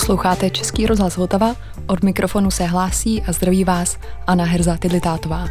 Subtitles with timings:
[0.00, 1.56] Posloucháte Český rozhlas Vltava,
[1.86, 5.46] od mikrofonu se hlásí a zdraví vás Anna Herza Tidlitátová.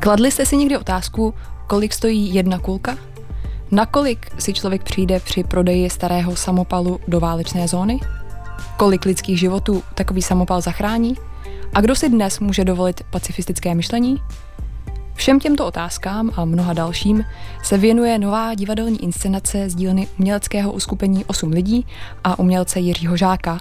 [0.00, 1.34] Kladli jste si někdy otázku,
[1.66, 2.98] kolik stojí jedna kulka?
[3.70, 8.00] Nakolik si člověk přijde při prodeji starého samopalu do válečné zóny?
[8.76, 11.14] Kolik lidských životů takový samopal zachrání?
[11.74, 14.22] A kdo si dnes může dovolit pacifistické myšlení?
[15.14, 17.24] Všem těmto otázkám a mnoha dalším
[17.62, 21.86] se věnuje nová divadelní inscenace z dílny uměleckého uskupení 8 lidí
[22.24, 23.58] a umělce Jiřího Žáka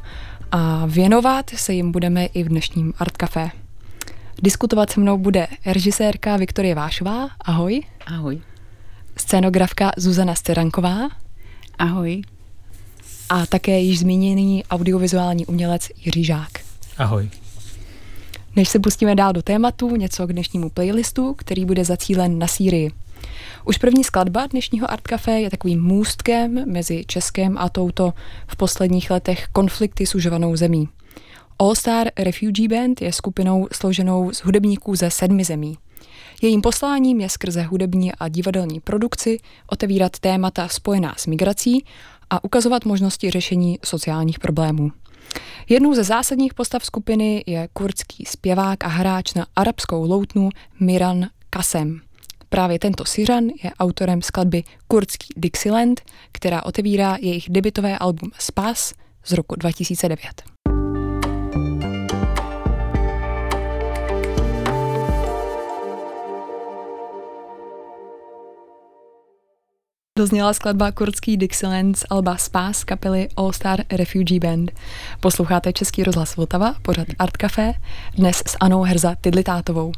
[0.52, 3.50] a věnovat se jim budeme i v dnešním Art Café.
[4.42, 7.30] Diskutovat se mnou bude režisérka Viktorie Vášová.
[7.42, 7.81] Ahoj.
[8.06, 8.42] Ahoj.
[9.18, 11.09] Scénografka Zuzana Steranková.
[11.80, 12.22] Ahoj.
[13.30, 16.52] A také již zmíněný audiovizuální umělec Jiří Žák.
[16.97, 17.30] Ahoj.
[18.55, 22.91] Než se pustíme dál do tématu, něco k dnešnímu playlistu, který bude zacílen na Sýrii.
[23.66, 28.13] Už první skladba dnešního Art Café je takovým můstkem mezi Českem a touto
[28.47, 30.89] v posledních letech konflikty sužovanou zemí.
[31.59, 35.77] All Star Refugee Band je skupinou složenou z hudebníků ze sedmi zemí.
[36.41, 41.85] Jejím posláním je skrze hudební a divadelní produkci otevírat témata spojená s migrací
[42.29, 44.91] a ukazovat možnosti řešení sociálních problémů.
[45.70, 52.02] Jednou ze zásadních postav skupiny je kurdský zpěvák a hráč na arabskou loutnu Miran Kasem.
[52.50, 58.94] Právě tento Syřan je autorem skladby Kurdský Dixieland, která otevírá jejich debitové album Spas
[59.26, 60.22] z roku 2009.
[70.22, 74.72] Dozněla skladba kurdský Dixieland z Alba Spas kapely All Star Refugee Band.
[75.19, 77.73] Posloucháte Český rozhlas Vltava, pořad Art Café,
[78.17, 79.91] dnes s Anou Herza Tidlitátovou.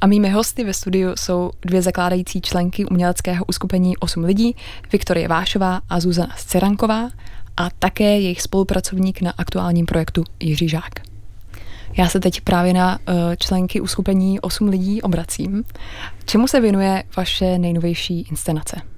[0.00, 4.56] A mými hosty ve studiu jsou dvě zakládající členky uměleckého uskupení 8 lidí,
[4.92, 7.10] Viktorie Vášová a Zuzana Sceranková
[7.56, 10.92] a také jejich spolupracovník na aktuálním projektu Jiří Žák.
[11.96, 15.64] Já se teď právě na uh, členky uskupení 8 lidí obracím.
[16.24, 18.95] Čemu se věnuje vaše nejnovější inscenace?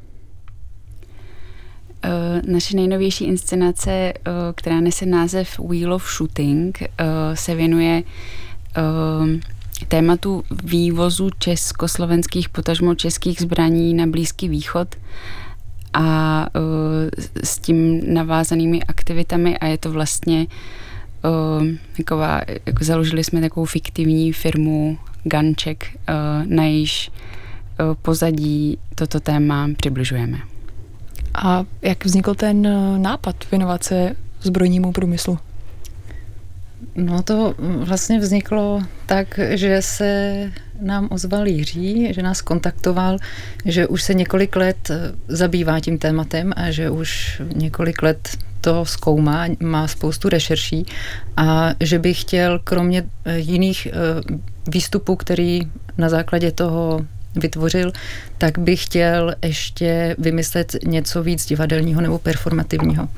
[2.02, 4.12] Eh, naše nejnovější inscenace, eh,
[4.54, 6.86] která nese název Wheel of Shooting, eh,
[7.34, 8.02] se věnuje
[9.88, 14.96] tématu vývozu československých, potažmo českých zbraní na Blízký východ
[15.94, 16.46] a
[17.44, 20.46] s tím navázanými aktivitami a je to vlastně
[21.96, 25.86] taková, jako založili jsme takovou fiktivní firmu Ganček,
[26.44, 27.10] na jejíž
[28.02, 30.38] pozadí toto téma přibližujeme.
[31.42, 35.38] A jak vznikl ten eh, nápad věnovat se zbrojnímu průmyslu?
[36.94, 40.42] No to vlastně vzniklo tak, že se
[40.80, 43.16] nám ozval Jiří, že nás kontaktoval,
[43.64, 48.28] že už se několik let eh, zabývá tím tématem a že už několik let
[48.60, 50.86] to zkoumá, má spoustu rešerší
[51.36, 53.88] a že by chtěl kromě eh, jiných
[54.66, 55.60] výstupů, který
[55.98, 57.06] na základě toho
[57.40, 57.92] vytvořil,
[58.38, 63.08] tak bych chtěl ještě vymyslet něco víc divadelního nebo performativního.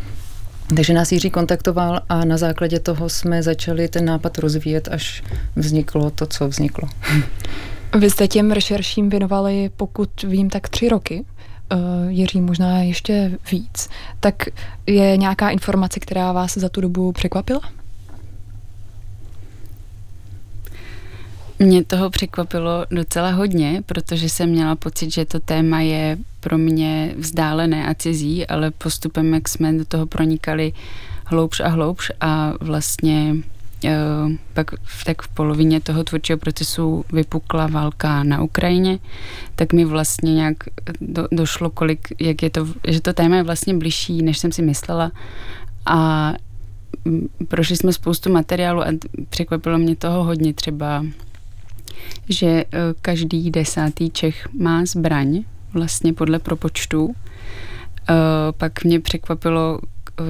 [0.76, 5.22] Takže nás Jiří kontaktoval a na základě toho jsme začali ten nápad rozvíjet, až
[5.56, 6.88] vzniklo to, co vzniklo.
[7.98, 11.24] Vy jste těm rešerším věnovali, pokud vím, tak tři roky.
[11.72, 13.88] Uh, Jiří, možná ještě víc.
[14.20, 14.34] Tak
[14.86, 17.60] je nějaká informace, která vás za tu dobu překvapila?
[21.62, 27.14] Mě toho překvapilo docela hodně, protože jsem měla pocit, že to téma je pro mě
[27.18, 30.72] vzdálené a cizí, ale postupem, jak jsme do toho pronikali
[31.24, 33.36] hloubš a hloubš a vlastně
[33.84, 38.98] uh, pak v, tak v polovině toho tvůrčího procesu vypukla válka na Ukrajině,
[39.54, 40.56] tak mi vlastně nějak
[41.00, 44.62] do, došlo, kolik, jak je to, že to téma je vlastně bližší, než jsem si
[44.62, 45.12] myslela.
[45.86, 46.32] A
[47.48, 48.86] prošli jsme spoustu materiálu a
[49.30, 51.04] překvapilo mě toho hodně třeba
[52.28, 52.64] že eh,
[53.02, 57.14] každý desátý Čech má zbraň, vlastně podle propočtu.
[58.10, 58.14] Eh,
[58.52, 59.80] pak mě překvapilo,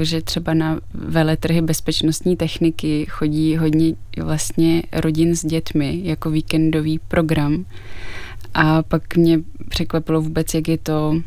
[0.02, 7.64] že třeba na veletrhy bezpečnostní techniky chodí hodně vlastně rodin s dětmi jako víkendový program.
[8.54, 9.38] A pak mě
[9.68, 11.20] překvapilo vůbec, jak je to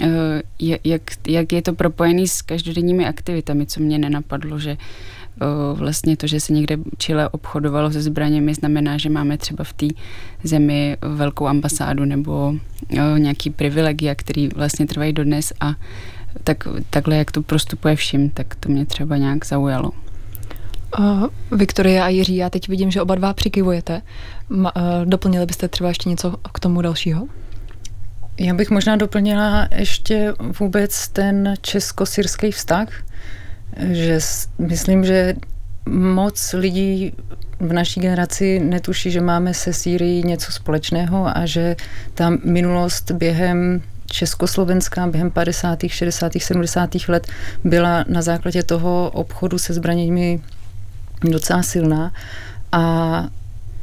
[0.00, 0.42] eh,
[0.84, 4.76] jak, jak je to propojený s každodenními aktivitami, co mě nenapadlo, že
[5.74, 9.86] vlastně to, že se někde Chile obchodovalo se zbraněmi, znamená, že máme třeba v té
[10.44, 12.54] zemi velkou ambasádu nebo
[13.18, 15.74] nějaký privilegia, který vlastně trvají dodnes a
[16.44, 19.90] tak, takhle, jak to prostupuje všim, tak to mě třeba nějak zaujalo.
[20.98, 21.26] Uh,
[21.58, 24.02] Viktoria a Jiří, já teď vidím, že oba dva přikivujete.
[24.50, 24.70] uh,
[25.04, 27.28] doplnili byste třeba ještě něco k tomu dalšího?
[28.38, 32.88] Já bych možná doplnila ještě vůbec ten česko-syrský vztah,
[33.76, 34.18] že
[34.58, 35.34] myslím, že
[35.88, 37.12] moc lidí
[37.60, 41.76] v naší generaci netuší, že máme se Sýrií něco společného a že
[42.14, 46.90] ta minulost během Československá během 50., 60., 70.
[47.08, 47.26] let
[47.64, 50.40] byla na základě toho obchodu se zbraněmi
[51.30, 52.12] docela silná.
[52.72, 53.26] A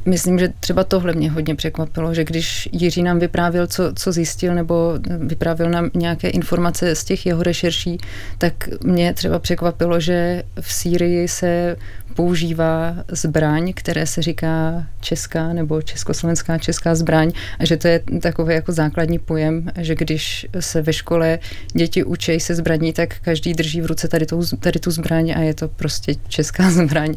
[0.07, 4.55] myslím, že třeba tohle mě hodně překvapilo, že když Jiří nám vyprávěl, co, co zjistil,
[4.55, 7.97] nebo vyprávěl nám nějaké informace z těch jeho rešerší,
[8.37, 11.75] tak mě třeba překvapilo, že v Sýrii se
[12.17, 18.53] používá zbraň, které se říká česká nebo československá česká zbraň a že to je takový
[18.53, 21.39] jako základní pojem, že když se ve škole
[21.73, 25.39] děti učí se zbraní, tak každý drží v ruce tady, tou, tady tu zbraň a
[25.39, 27.15] je to prostě česká zbraň.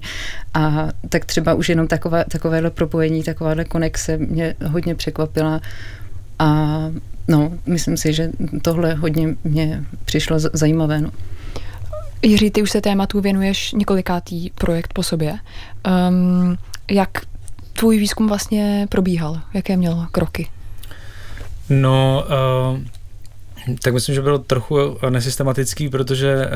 [0.55, 5.61] A tak třeba už jenom taková, takovéhle propojení, takováhle konexe mě hodně překvapila
[6.39, 6.47] a
[7.29, 8.31] no, myslím si, že
[8.63, 11.01] tohle hodně mě přišlo zajímavé.
[11.01, 11.11] No.
[12.23, 15.39] Jiří, ty už se tématu věnuješ několikátý projekt po sobě.
[16.09, 16.59] Um,
[16.91, 17.11] jak
[17.73, 19.41] tvůj výzkum vlastně probíhal?
[19.55, 20.49] Jaké měl kroky?
[21.69, 22.25] No,
[22.73, 22.81] uh,
[23.83, 24.79] tak myslím, že byl trochu
[25.11, 26.47] nesystematický, protože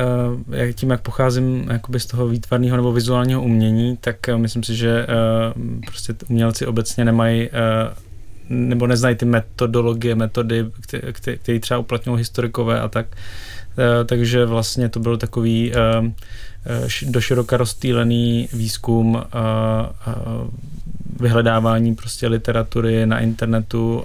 [0.47, 4.63] uh, jak tím, jak pocházím jakoby z toho výtvarného nebo vizuálního umění, tak uh, myslím
[4.63, 7.49] si, že uh, prostě umělci obecně nemají
[8.49, 10.65] nebo neznají ty metodologie, metody,
[11.13, 13.07] které třeba uplatňují historikové a tak.
[13.77, 15.77] Eh, takže vlastně to byl takový eh,
[16.65, 19.23] eh, doširoka rozstýlený výzkum
[21.19, 24.03] vyhledávání prostě literatury na internetu,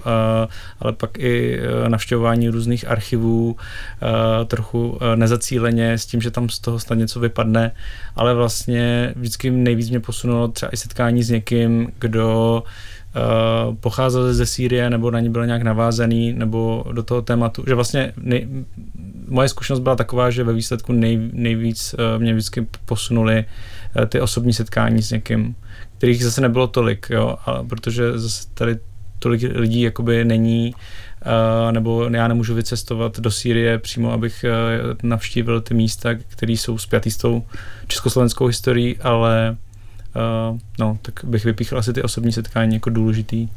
[0.79, 3.55] ale pak i navštěvování různých archivů,
[4.47, 7.71] trochu nezacíleně s tím, že tam z toho snad něco vypadne,
[8.15, 12.63] ale vlastně vždycky nejvíc mě posunulo třeba i setkání s někým, kdo
[13.15, 17.75] uh, pocházel ze Sýrie nebo na ní byl nějak navázaný nebo do toho tématu, že
[17.75, 18.47] vlastně nej,
[19.27, 23.45] moje zkušenost byla taková, že ve výsledku nej, nejvíc uh, mě vždycky posunuli
[23.95, 25.55] uh, ty osobní setkání s někým,
[26.01, 28.77] kterých zase nebylo tolik, jo, a protože zase tady
[29.19, 35.61] tolik lidí jakoby není, uh, nebo já nemůžu vycestovat do Sýrie přímo, abych uh, navštívil
[35.61, 37.43] ty místa, které jsou spjatý s tou
[37.87, 39.57] československou historií, ale
[40.51, 43.49] uh, no, tak bych vypíchl asi ty osobní setkání jako důležitý.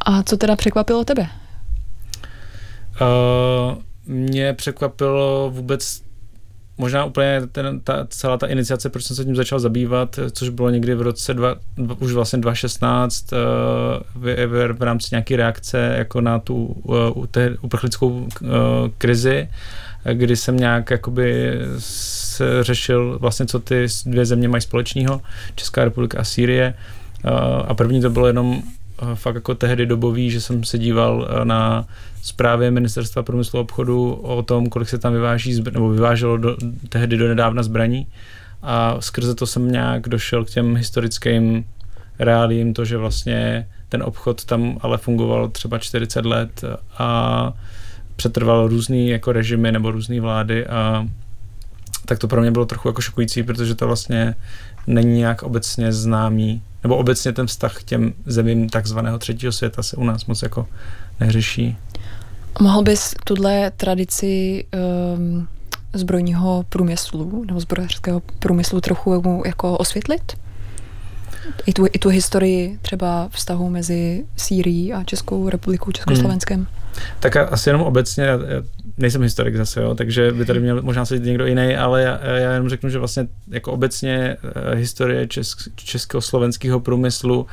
[0.00, 1.26] A co teda překvapilo tebe?
[3.00, 6.02] Uh, mě překvapilo vůbec
[6.78, 10.70] možná úplně ten, ta, celá ta iniciace, proč jsem se tím začal zabývat, což bylo
[10.70, 13.38] někdy v roce dva, dva, už vlastně 2016 uh,
[14.14, 17.24] v, v, v rámci nějaké reakce jako na tu uh,
[17.60, 18.28] uprchlickou uh,
[18.98, 19.48] krizi,
[20.12, 21.60] kdy jsem nějak jakoby
[22.60, 25.20] řešil vlastně, co ty dvě země mají společného,
[25.54, 26.74] Česká republika a Sýrie.
[27.24, 27.30] Uh,
[27.68, 28.62] a první to bylo jenom
[29.14, 31.86] fakt jako tehdy dobový, že jsem se díval uh, na
[32.22, 36.56] zprávě Ministerstva průmyslu a obchodu o tom, kolik se tam vyváží, nebo vyváželo do,
[36.88, 38.06] tehdy do nedávna zbraní.
[38.62, 41.64] A skrze to jsem nějak došel k těm historickým
[42.18, 46.64] reálím, to, že vlastně ten obchod tam ale fungoval třeba 40 let
[46.98, 47.52] a
[48.16, 51.06] přetrval různý jako režimy nebo různé vlády a
[52.06, 54.34] tak to pro mě bylo trochu jako šokující, protože to vlastně
[54.86, 59.96] není nějak obecně známý, nebo obecně ten vztah k těm zemím takzvaného třetího světa se
[59.96, 60.66] u nás moc jako
[61.20, 61.76] neřeší.
[62.60, 64.64] Mohl bys tuhle tradici
[65.16, 65.48] um,
[65.92, 70.32] zbrojního průmyslu nebo zbrojařského průmyslu trochu jako osvětlit?
[71.66, 76.56] I tu, I tu historii třeba vztahu mezi Sýrií a Českou republikou, Československem?
[76.58, 76.66] Hmm.
[77.20, 78.38] Tak asi jenom obecně, já
[78.98, 82.52] nejsem historik zase, jo, takže by tady měl možná sedět někdo jiný, ale já, já
[82.52, 87.48] jenom řeknu, že vlastně jako obecně uh, historie česk, československého průmyslu uh,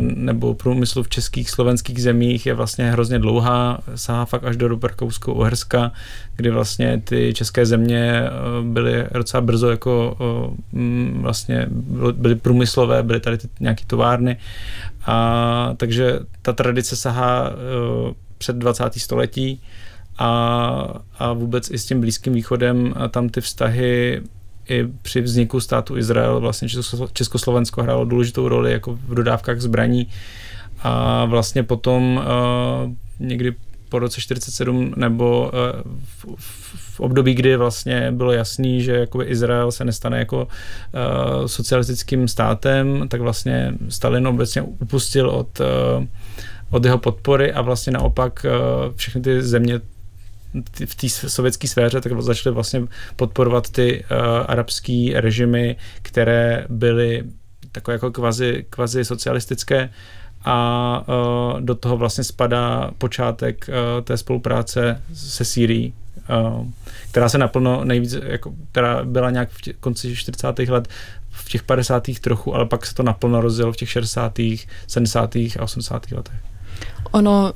[0.00, 4.86] nebo průmyslu v českých slovenských zemích je vlastně hrozně dlouhá, sahá fakt až do doby
[4.86, 5.90] Rakousko-Uherska,
[6.36, 10.16] kdy vlastně ty české země uh, byly docela brzo jako
[10.72, 11.66] uh, vlastně
[12.12, 14.36] byly průmyslové, byly tady ty nějaké továrny
[15.06, 17.52] a takže ta tradice sahá
[18.38, 18.94] před 20.
[18.94, 19.60] století
[20.20, 24.22] a, a vůbec i s tím Blízkým východem tam ty vztahy
[24.68, 26.68] i při vzniku státu Izrael vlastně
[27.12, 30.08] Československo hrálo důležitou roli jako v dodávkách zbraní.
[30.82, 32.92] A vlastně potom uh,
[33.26, 33.54] někdy
[33.88, 36.38] po roce 47 nebo uh, v,
[36.76, 43.08] v období, kdy vlastně bylo jasný, že jakoby Izrael se nestane jako uh, socialistickým státem,
[43.08, 46.04] tak vlastně Stalin obecně upustil od uh,
[46.70, 48.46] od jeho podpory a vlastně naopak
[48.96, 49.80] všechny ty země
[50.86, 52.82] v té sovětské sféře, tak začaly vlastně
[53.16, 54.16] podporovat ty uh,
[54.46, 57.24] arabské režimy, které byly
[57.72, 59.90] takové jako kvazi, kvazi socialistické
[60.44, 65.94] a uh, do toho vlastně spadá počátek uh, té spolupráce se Sýrií.
[67.10, 70.58] která se naplno nejvíc, jako, která byla nějak v tě, konci 40.
[70.58, 70.88] let
[71.30, 72.02] v těch 50.
[72.20, 74.38] trochu, ale pak se to naplno rozjelo v těch 60.,
[74.86, 75.36] 70.
[75.36, 76.10] a 80.
[76.10, 76.34] letech.
[77.10, 77.52] Ono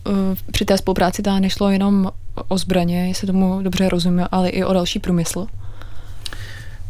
[0.52, 2.10] při té spolupráci ta nešlo jenom
[2.48, 5.46] o zbraně, jestli tomu dobře rozumím, ale i o další průmysl.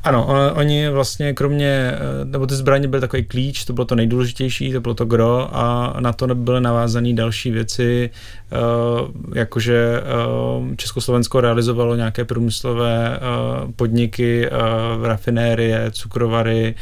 [0.05, 4.73] Ano, oni vlastně kromě, eh, nebo ty zbraně byly takový klíč, to bylo to nejdůležitější,
[4.73, 8.11] to bylo to gro a na to byly navázané další věci,
[8.53, 8.57] eh,
[9.35, 13.21] jakože eh, Československo realizovalo nějaké průmyslové
[13.77, 14.49] podniky,
[15.03, 16.75] rafinérie, cukrovary,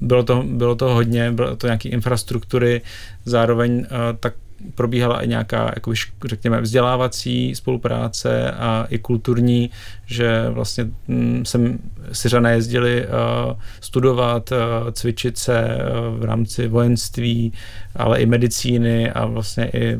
[0.00, 2.80] bylo to, bylo to hodně, bylo to nějaké infrastruktury,
[3.24, 3.86] zároveň
[4.20, 4.34] tak
[4.74, 5.92] probíhala i nějaká, jako
[6.24, 9.70] řekněme, vzdělávací spolupráce a i kulturní,
[10.06, 11.78] že vlastně mm, sem
[12.12, 17.52] Syřané jezdili uh, studovat, uh, cvičit se uh, v rámci vojenství,
[17.96, 19.98] ale i medicíny a vlastně i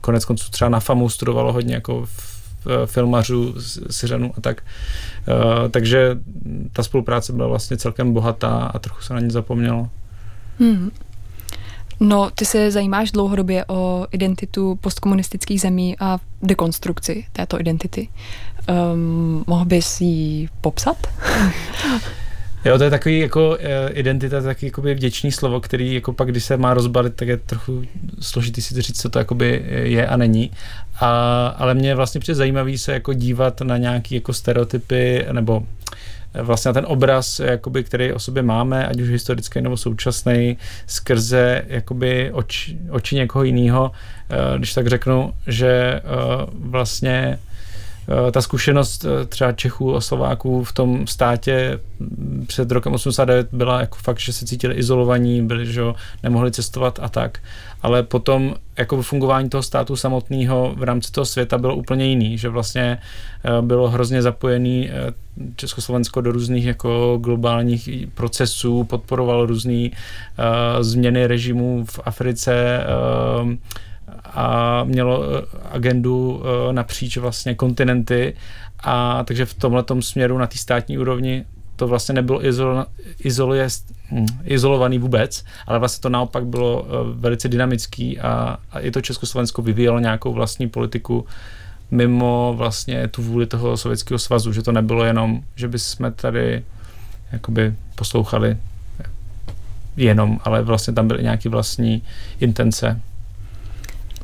[0.00, 2.06] konec konců třeba na FAMu studovalo hodně jako
[2.86, 3.54] filmařů,
[3.90, 4.62] Syřanů a tak.
[5.70, 6.18] Takže
[6.72, 9.90] ta spolupráce byla vlastně celkem bohatá a trochu se na ně zapomnělo.
[10.58, 10.90] Hmm.
[12.00, 18.08] No, ty se zajímáš dlouhodobě o identitu postkomunistických zemí a dekonstrukci této identity.
[18.68, 20.96] Um, mohl bys ji popsat?
[22.64, 26.44] Jo, to je takový jako eh, identita, taky jakoby vděčný slovo, který jako pak, když
[26.44, 27.82] se má rozbalit, tak je trochu
[28.20, 30.50] složitý si to říct, co to jakoby je a není.
[31.00, 35.62] A, ale mě vlastně přijde zajímavý se jako dívat na nějaký jako stereotypy nebo
[36.42, 42.32] vlastně ten obraz, jakoby, který o sobě máme, ať už historický nebo současný, skrze jakoby
[42.32, 43.92] oči, oči někoho jiného,
[44.30, 46.02] eh, když tak řeknu, že eh,
[46.54, 47.38] vlastně
[48.28, 51.78] eh, ta zkušenost třeba Čechů a Slováků v tom státě
[52.46, 55.82] před rokem 89 byla jako fakt, že se cítili izolovaní, byli, že
[56.22, 57.38] nemohli cestovat a tak
[57.82, 62.48] ale potom jako fungování toho státu samotného v rámci toho světa bylo úplně jiný, že
[62.48, 62.98] vlastně
[63.44, 65.12] eh, bylo hrozně zapojený eh,
[65.56, 69.92] Československo do různých jako globálních procesů, podporoval různé uh,
[70.80, 72.84] změny režimů v Africe
[73.42, 73.52] uh,
[74.24, 75.22] a mělo
[75.72, 76.42] agendu
[76.72, 78.36] napříč vlastně kontinenty.
[78.80, 81.44] A takže v tomhle směru na té státní úrovni
[81.76, 82.86] to vlastně nebylo izolo,
[83.18, 83.68] izoluje,
[84.10, 86.88] hm, izolovaný vůbec, ale vlastně to naopak bylo uh,
[87.20, 91.26] velice dynamický a, a i to Československo vyvíjelo nějakou vlastní politiku
[91.90, 96.64] mimo vlastně tu vůli toho Sovětského svazu, že to nebylo jenom, že by jsme tady
[97.32, 98.56] jakoby poslouchali
[99.96, 102.02] jenom, ale vlastně tam byly nějaké vlastní
[102.40, 103.00] intence.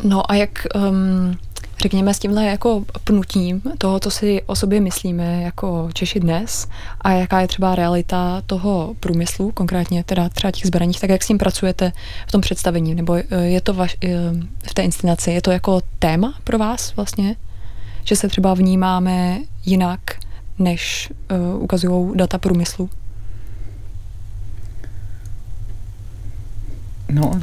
[0.04, 1.38] No a jak um,
[1.82, 6.68] řekněme, s tímhle jako pnutím toho, co si o sobě myslíme jako Češi dnes
[7.00, 11.26] a jaká je třeba realita toho průmyslu, konkrétně teda třeba těch zbraních, tak jak s
[11.26, 11.92] tím pracujete
[12.26, 14.08] v tom představení, nebo eh, je to vaš, eh,
[14.70, 17.36] v té inscenaci, je to jako téma pro vás vlastně,
[18.04, 20.00] že se třeba vnímáme jinak,
[20.58, 22.90] než uh, ukazují data průmyslu?
[27.12, 27.40] No,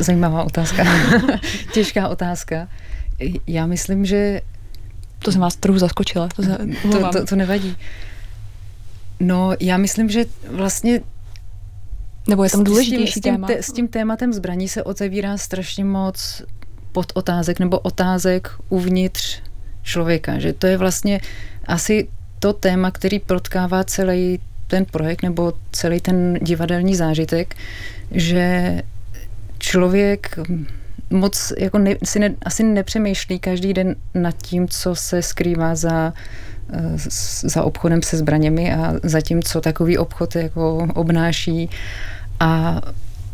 [0.00, 0.84] zajímavá otázka.
[1.72, 2.68] Těžká otázka
[3.46, 4.40] já myslím, že...
[5.18, 6.28] To jsem vás trochu zaskočila.
[6.36, 6.58] To, za,
[6.92, 7.76] to, to, to nevadí.
[9.20, 11.00] No, já myslím, že vlastně
[12.28, 13.48] nebo je tam důležitější s tím, téma?
[13.50, 16.42] S tím tématem zbraní se otevírá strašně moc
[16.92, 19.42] pod otázek nebo otázek uvnitř
[19.82, 21.20] člověka, že to je vlastně
[21.66, 22.08] asi
[22.38, 27.56] to téma, který protkává celý ten projekt nebo celý ten divadelní zážitek,
[28.10, 28.82] že
[29.58, 30.38] člověk
[31.10, 36.12] moc jako ne, si ne, asi nepřemýšlí každý den nad tím, co se skrývá za,
[36.72, 36.92] eh,
[37.42, 41.70] za obchodem se zbraněmi a za tím, co takový obchod jako obnáší.
[42.40, 42.80] A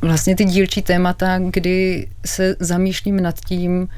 [0.00, 3.88] vlastně ty dílčí témata, kdy se zamýšlím nad tím,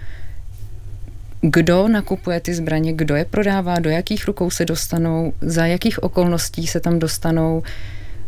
[1.41, 6.67] kdo nakupuje ty zbraně, kdo je prodává, do jakých rukou se dostanou, za jakých okolností
[6.67, 7.63] se tam dostanou,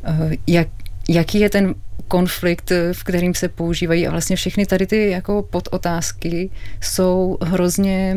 [0.04, 0.69] eh, jak,
[1.14, 1.75] jaký je ten
[2.09, 4.07] konflikt, v kterým se používají?
[4.07, 6.50] A vlastně všechny tady ty jako podotázky
[6.81, 8.17] jsou hrozně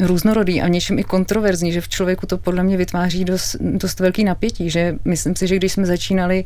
[0.00, 4.24] různorodý a něčím i kontroverzní, že v člověku to podle mě vytváří dost, dost velký
[4.24, 6.44] napětí, že myslím si, že když jsme začínali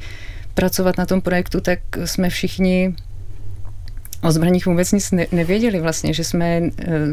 [0.55, 2.95] pracovat na tom projektu, tak jsme všichni
[4.23, 6.69] o zbraních vůbec nic ne, nevěděli vlastně, že jsme uh,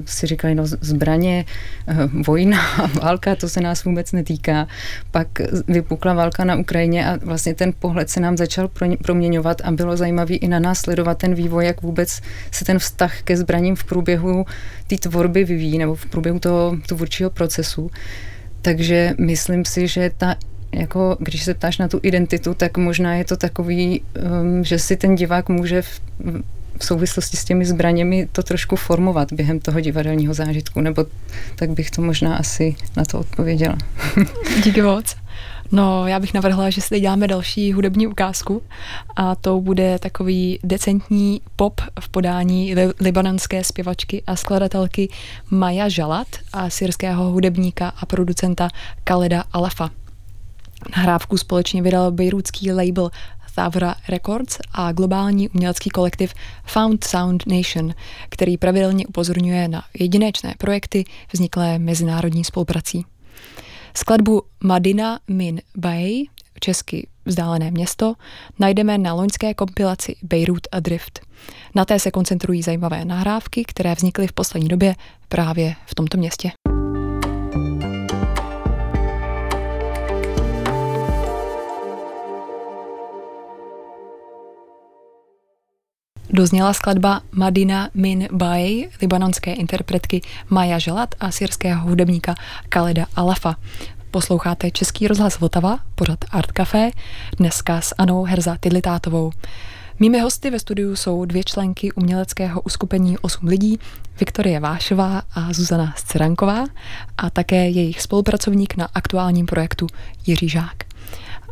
[0.05, 1.45] si říkali, no zbraně,
[1.87, 2.61] uh, vojna,
[3.01, 4.67] válka, to se nás vůbec netýká.
[5.11, 5.27] Pak
[5.67, 9.97] vypukla válka na Ukrajině a vlastně ten pohled se nám začal pro, proměňovat a bylo
[9.97, 13.83] zajímavý i na nás sledovat ten vývoj, jak vůbec se ten vztah ke zbraním v
[13.83, 14.45] průběhu
[14.87, 17.91] té tvorby vyvíjí nebo v průběhu toho tvůrčího procesu.
[18.61, 20.35] Takže myslím si, že ta
[20.73, 24.01] jako když se ptáš na tu identitu, tak možná je to takový,
[24.41, 26.01] um, že si ten divák může v,
[26.77, 31.05] v souvislosti s těmi zbraněmi to trošku formovat během toho divadelního zážitku, nebo
[31.55, 33.77] tak bych to možná asi na to odpověděla.
[34.63, 35.15] Díky moc.
[35.71, 38.61] No, já bych navrhla, že si děláme další hudební ukázku
[39.15, 45.09] a to bude takový decentní pop v podání li- libanonské zpěvačky a skladatelky
[45.49, 48.69] Maja Žalat a syrského hudebníka a producenta
[49.03, 49.89] Kaleda Alefa.
[50.97, 53.09] Nahrávku společně vydal bejrůdský label
[53.55, 56.33] Thavra Records a globální umělecký kolektiv
[56.65, 57.93] Found Sound Nation,
[58.29, 63.05] který pravidelně upozorňuje na jedinečné projekty vzniklé mezinárodní spoluprací.
[63.97, 66.23] Skladbu Madina Min Bay,
[66.59, 68.13] česky vzdálené město,
[68.59, 71.19] najdeme na loňské kompilaci Beirut a Drift.
[71.75, 74.95] Na té se koncentrují zajímavé nahrávky, které vznikly v poslední době
[75.29, 76.51] právě v tomto městě.
[86.35, 92.35] Dozněla skladba Madina Min Bay, libanonské interpretky Maja Želat a syrského hudebníka
[92.69, 93.55] Kaleda Alafa.
[94.11, 96.91] Posloucháte Český rozhlas Vltava, pořad Art Café,
[97.37, 99.31] dneska s Anou Herza Tidlitátovou.
[99.99, 103.79] Mými hosty ve studiu jsou dvě členky uměleckého uskupení 8 lidí,
[104.19, 106.65] Viktorie Vášová a Zuzana Sceranková
[107.17, 109.87] a také jejich spolupracovník na aktuálním projektu
[110.27, 110.92] Jiří Žák.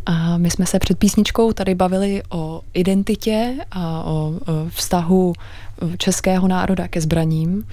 [0.06, 4.34] A my jsme se před písničkou tady bavili o identitě a o
[4.70, 5.34] vztahu
[5.98, 7.68] českého národa ke zbraním.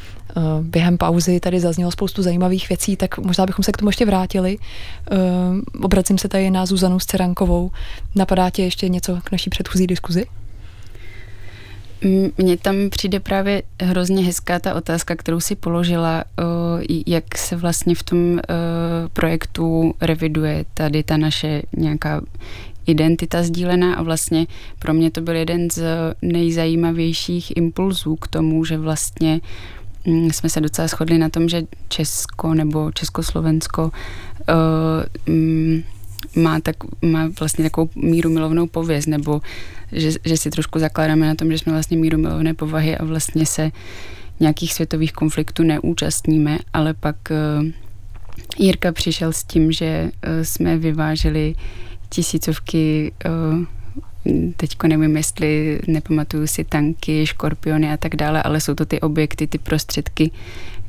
[0.62, 4.58] Během pauzy tady zaznělo spoustu zajímavých věcí, tak možná bychom se k tomu ještě vrátili.
[5.82, 7.70] Obracím se tady na Zuzanu Scerankovou.
[8.14, 10.26] Napadá tě ještě něco k naší předchozí diskuzi?
[12.38, 16.25] Mně tam přijde právě hrozně hezká ta otázka, kterou si položila,
[17.07, 18.40] jak se vlastně v tom
[19.12, 22.21] projektu reviduje tady ta naše nějaká
[22.87, 23.95] identita sdílená.
[23.95, 24.47] A vlastně
[24.78, 25.82] pro mě to byl jeden z
[26.23, 29.41] nejzajímavějších impulzů k tomu, že vlastně
[30.04, 33.91] jsme se docela shodli na tom, že Česko nebo Československo
[36.37, 39.41] má, tak, má vlastně takovou míru milovnou pověst, nebo
[39.92, 43.46] že, že si trošku zakládáme na tom, že jsme vlastně míru milovné povahy a vlastně
[43.46, 43.70] se
[44.40, 47.66] nějakých světových konfliktů neúčastníme, ale pak uh,
[48.58, 51.54] Jirka přišel s tím, že uh, jsme vyváželi
[52.08, 53.64] tisícovky uh,
[54.56, 59.46] teďko nevím, jestli nepamatuju si tanky, škorpiony a tak dále, ale jsou to ty objekty,
[59.46, 60.30] ty prostředky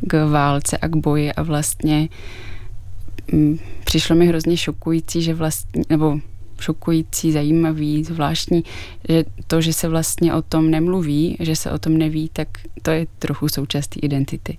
[0.08, 2.10] k válce a k boji a vlastně
[3.32, 6.20] Mm, přišlo mi hrozně šokující, že vlastně, nebo
[6.62, 8.64] šokující, zajímavý, zvláštní,
[9.10, 12.48] že to, že se vlastně o tom nemluví, že se o tom neví, tak
[12.82, 14.58] to je trochu součástí identity.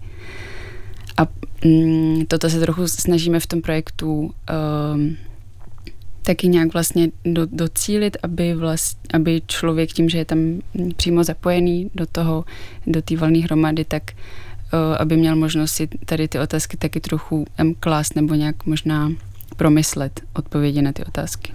[1.16, 1.26] A
[1.64, 5.16] mm, toto se trochu snažíme v tom projektu um,
[6.22, 10.38] taky nějak vlastně do, docílit, aby, vlast, aby člověk tím, že je tam
[10.96, 12.44] přímo zapojený do toho,
[12.86, 17.46] do té valné hromady, tak uh, aby měl možnost si tady ty otázky taky trochu
[17.80, 19.12] klást nebo nějak možná
[19.56, 21.52] promyslet odpovědi na ty otázky.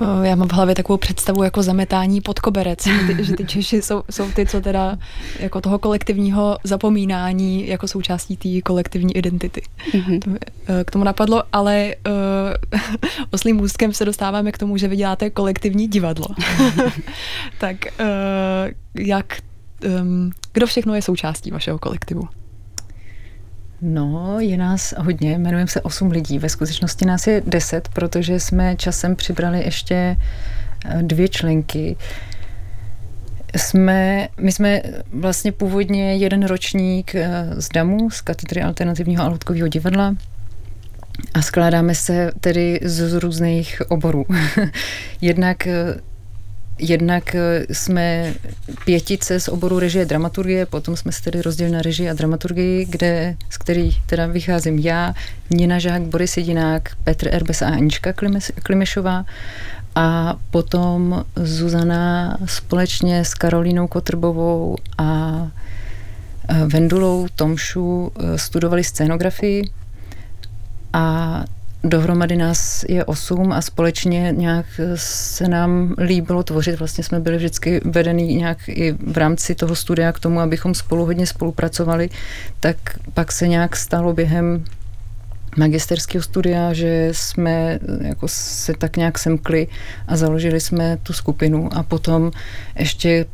[0.00, 3.44] Eh, já mám v hlavě takovou představu jako zametání pod koberec, že ty, že ty
[3.46, 4.98] Češi jsou, jsou ty, co teda
[5.40, 9.62] jako toho kolektivního zapomínání jako součástí té kolektivní identity.
[9.90, 10.18] Mm-hmm.
[10.18, 10.30] To,
[10.68, 12.80] eh, k tomu napadlo, ale uh,
[13.30, 16.26] oslým můstkem se dostáváme k tomu, že vy děláte kolektivní divadlo.
[17.58, 18.06] tak uh,
[18.98, 19.38] jak
[20.02, 22.28] um, kdo všechno je součástí vašeho kolektivu?
[23.80, 26.38] No, je nás hodně, jmenujeme se 8 lidí.
[26.38, 30.16] Ve skutečnosti nás je 10, protože jsme časem přibrali ještě
[30.84, 31.96] eh, dvě členky.
[33.56, 39.68] Jsme, my jsme vlastně původně jeden ročník eh, z DAMu, z katedry alternativního a loutkového
[39.68, 40.14] divadla,
[41.34, 44.26] a skládáme se tedy z různých oborů.
[45.20, 46.00] Jednak eh,
[46.78, 48.34] Jednak eh, jsme
[48.84, 53.36] pětice z oboru režie dramaturgie, potom jsme se tedy rozdělili na režii a dramaturgii, kde,
[53.50, 55.14] z který teda vycházím já,
[55.50, 58.12] Nina Žák, Boris Jedinák, Petr Erbes a Anička
[58.62, 59.24] Klimešová
[59.94, 65.32] a potom Zuzana společně s Karolínou Kotrbovou a
[66.48, 69.70] eh, Vendulou Tomšu eh, studovali scénografii
[70.92, 71.44] a
[71.84, 76.78] Dohromady nás je osm a společně nějak se nám líbilo tvořit.
[76.78, 81.04] Vlastně jsme byli vždycky vedený nějak i v rámci toho studia k tomu, abychom spolu
[81.04, 82.10] hodně spolupracovali.
[82.60, 82.76] Tak
[83.14, 84.64] pak se nějak stalo během
[85.56, 89.66] magisterského studia, že jsme jako se tak nějak semkli
[90.08, 92.30] a založili jsme tu skupinu a potom
[92.78, 93.26] ještě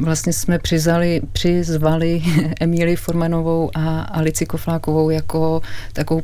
[0.00, 2.22] vlastně jsme přizali, přizvali
[2.60, 6.22] Emíli Formanovou a Alici Koflákovou jako takovou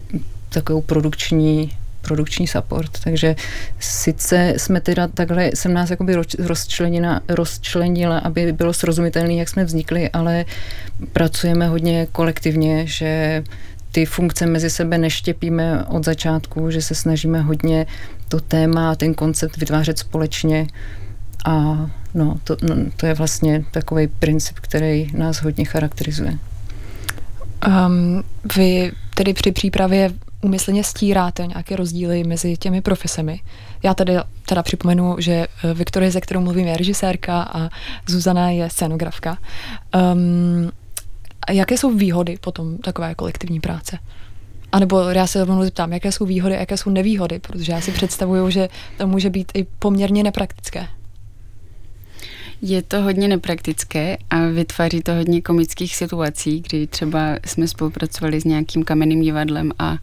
[0.53, 2.91] takovou produkční produkční support.
[3.05, 3.37] Takže
[3.79, 10.11] sice jsme teda takhle, jsem nás jakoby rozčlenila, rozčlenila, aby bylo srozumitelné, jak jsme vznikli,
[10.11, 10.45] ale
[11.13, 13.43] pracujeme hodně kolektivně, že
[13.93, 17.87] ty funkce mezi sebe neštěpíme od začátku, že se snažíme hodně
[18.29, 20.67] to téma, ten koncept vytvářet společně
[21.45, 26.39] a no, to, no, to je vlastně takový princip, který nás hodně charakterizuje.
[27.67, 28.23] Um,
[28.57, 30.11] vy tedy při přípravě
[30.43, 33.41] umyslně stíráte nějaké rozdíly mezi těmi profesemi.
[33.83, 34.13] Já tady
[34.47, 37.69] teda připomenu, že eh, Viktorie, ze kterou mluvím, je režisérka a
[38.07, 39.39] Zuzana je scenografka.
[40.15, 40.71] Um,
[41.51, 43.99] jaké jsou výhody potom takové kolektivní práce?
[44.73, 47.81] A nebo já se rovnou zeptám, jaké jsou výhody a jaké jsou nevýhody, protože já
[47.81, 50.89] si představuju, že to může být i poměrně nepraktické.
[52.65, 58.45] Je to hodně nepraktické a vytváří to hodně komických situací, kdy třeba jsme spolupracovali s
[58.45, 59.99] nějakým kamenným divadlem a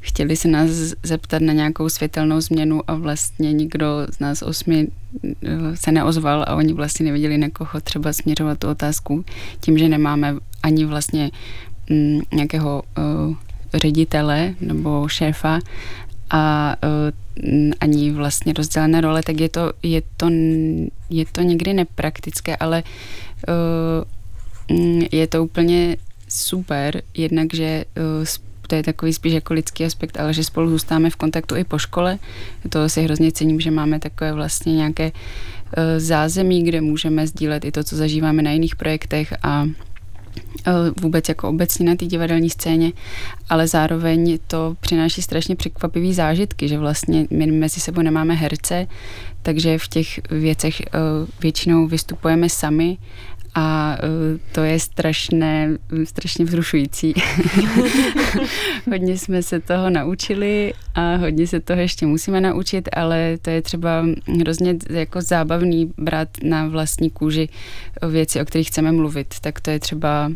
[0.00, 0.70] chtěli se nás
[1.02, 4.86] zeptat na nějakou světelnou změnu a vlastně nikdo z nás osmi
[5.24, 9.24] eh, se neozval a oni vlastně nevěděli, na koho třeba směřovat tu otázku
[9.60, 11.30] tím, že nemáme ani vlastně
[11.90, 13.34] mm, nějakého uh,
[13.74, 15.58] ředitele nebo šéfa
[16.30, 16.90] a uh,
[17.80, 20.30] ani vlastně rozdělené role, tak je to, je to,
[21.10, 22.82] je to někdy nepraktické, ale
[23.48, 25.96] uh, je to úplně
[26.28, 27.84] super, jednak, že
[28.20, 28.26] uh,
[28.66, 31.78] to je takový spíš jako lidský aspekt, ale že spolu zůstáváme v kontaktu i po
[31.78, 32.18] škole.
[32.68, 35.12] To si hrozně cením, že máme takové vlastně nějaké
[35.96, 39.66] zázemí, kde můžeme sdílet i to, co zažíváme na jiných projektech a
[41.00, 42.92] vůbec jako obecně na té divadelní scéně,
[43.48, 48.86] ale zároveň to přináší strašně překvapivý zážitky, že vlastně my mezi sebou nemáme herce,
[49.42, 50.82] takže v těch věcech
[51.40, 52.98] většinou vystupujeme sami
[53.54, 55.68] a uh, to je strašné,
[56.04, 57.14] strašně vzrušující.
[58.90, 63.62] hodně jsme se toho naučili a hodně se toho ještě musíme naučit, ale to je
[63.62, 64.04] třeba
[64.40, 67.48] hrozně jako zábavný brát na vlastní kůži
[68.08, 69.34] věci, o kterých chceme mluvit.
[69.40, 70.32] Tak to je třeba uh,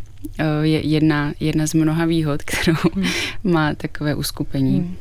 [0.63, 3.05] jedna, jedna z mnoha výhod, kterou hmm.
[3.45, 4.79] má takové uskupení.
[4.79, 4.97] Hmm.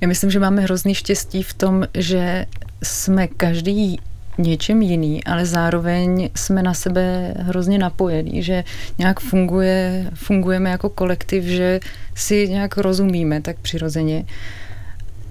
[0.00, 2.46] Já myslím, že máme hrozný štěstí v tom, že
[2.82, 3.98] jsme každý
[4.38, 8.64] něčem jiný, ale zároveň jsme na sebe hrozně napojení, že
[8.98, 11.80] nějak funguje, fungujeme jako kolektiv, že
[12.14, 14.24] si nějak rozumíme tak přirozeně,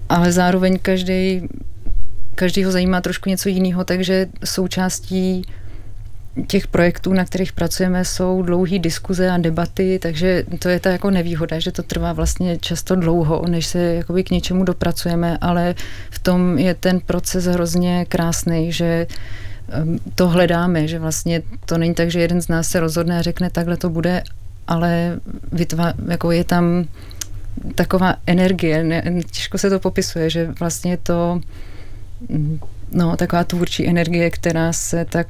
[0.08, 1.48] ale zároveň každý
[2.34, 5.42] každý ho zajímá trošku něco jiného, takže součástí
[6.46, 11.10] těch projektů, na kterých pracujeme, jsou dlouhé diskuze a debaty, takže to je ta jako
[11.10, 15.74] nevýhoda, že to trvá vlastně často dlouho, než se jakoby k něčemu dopracujeme, ale
[16.10, 19.06] v tom je ten proces hrozně krásný, že
[20.14, 23.50] to hledáme, že vlastně to není tak, že jeden z nás se rozhodne a řekne,
[23.50, 24.22] takhle to bude,
[24.66, 25.20] ale
[25.52, 26.84] vytvá, jako je tam
[27.74, 31.40] taková energie, ne, těžko se to popisuje, že vlastně to
[32.92, 35.26] no, taková tvůrčí energie, která se tak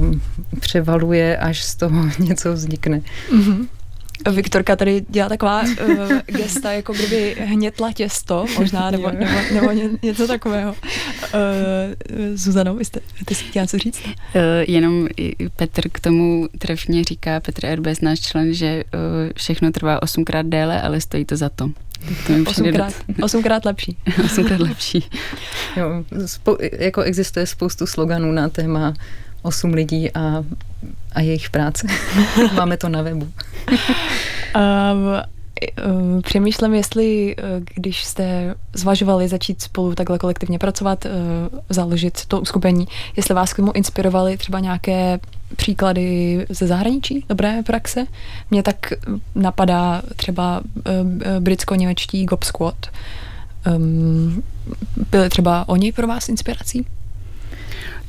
[0.00, 0.22] um,
[0.60, 3.00] převaluje, až z toho něco vznikne.
[3.32, 3.66] Mm-hmm.
[4.32, 9.88] Viktorka tady dělá taková uh, gesta, jako kdyby hnětla těsto, možná, nebo, nebo, nebo ně,
[10.02, 10.70] něco takového.
[10.72, 10.76] Uh,
[12.34, 14.02] Zuzano, vy jste, ty jsi chtěla co říct?
[14.04, 14.12] Uh,
[14.66, 15.08] jenom
[15.56, 19.00] Petr k tomu trefně říká, Petr Erbes, náš člen, že uh,
[19.36, 21.70] všechno trvá osmkrát déle, ale stojí to za to.
[22.26, 23.96] To mi osmkrát, osmkrát lepší.
[24.24, 25.04] osmkrát lepší.
[25.76, 28.94] Jo, spo, jako existuje spoustu sloganů na téma
[29.42, 30.44] osm lidí a,
[31.12, 31.86] a jejich práce.
[32.54, 33.28] Máme to na webu.
[34.56, 37.36] um, Přemýšlím, jestli
[37.74, 41.06] když jste zvažovali začít spolu takhle kolektivně pracovat,
[41.70, 45.18] založit to uskupení, jestli vás k tomu inspirovali třeba nějaké
[45.56, 48.06] příklady ze zahraničí, dobré praxe.
[48.50, 48.92] Mně tak
[49.34, 50.60] napadá třeba
[51.40, 52.86] britsko-němečtí Gob Squad.
[53.76, 54.42] Um,
[55.10, 56.86] byly třeba oni pro vás inspirací?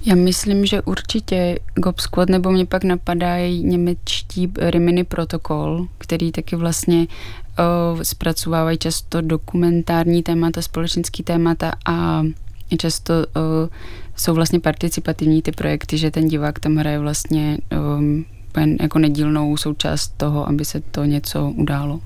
[0.05, 6.55] Já myslím, že určitě Gob Squad, nebo mě pak napadají němečtí Rimini protokol, který taky
[6.55, 12.23] vlastně uh, zpracovávají často dokumentární témata, společenský témata a
[12.77, 13.69] často uh,
[14.15, 17.57] jsou vlastně participativní ty projekty, že ten divák tam hraje vlastně
[17.97, 18.25] um,
[18.81, 21.99] jako nedílnou součást toho, aby se to něco událo.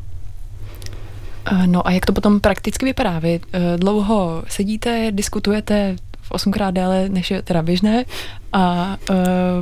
[1.66, 3.20] No a jak to potom prakticky vypadá?
[3.20, 3.40] Vy
[3.78, 8.06] dlouho sedíte, diskutujete v osmkrát déle, než je teda běžné
[8.54, 9.16] a uh,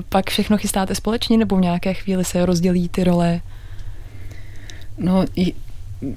[0.09, 3.41] pak všechno chystáte společně nebo v nějaké chvíli se rozdělí ty role?
[4.97, 5.25] No,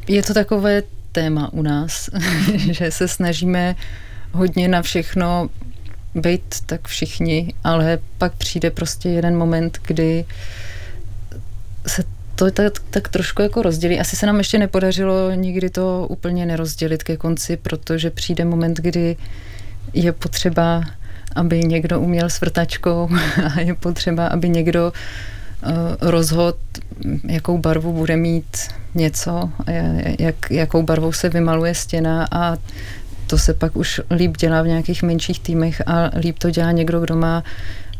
[0.08, 2.10] je to takové téma u nás,
[2.56, 3.76] že se snažíme
[4.34, 5.48] hodně na všechno
[6.14, 10.24] být tak všichni, ale pak přijde prostě jeden moment, kdy
[11.86, 14.00] se to tak, tak trošku jako rozdělí.
[14.00, 19.16] Asi se nám ještě nepodařilo nikdy to úplně nerozdělit ke konci, protože přijde moment, kdy
[19.92, 20.84] je potřeba,
[21.36, 23.08] aby někdo uměl s vrtačkou
[23.54, 25.72] a je potřeba, aby někdo uh,
[26.10, 26.56] rozhod,
[27.28, 28.56] jakou barvu bude mít
[28.94, 29.50] něco,
[30.18, 32.56] jak, jakou barvou se vymaluje stěna a
[33.26, 37.00] to se pak už líp dělá v nějakých menších týmech a líp to dělá někdo,
[37.00, 37.42] kdo má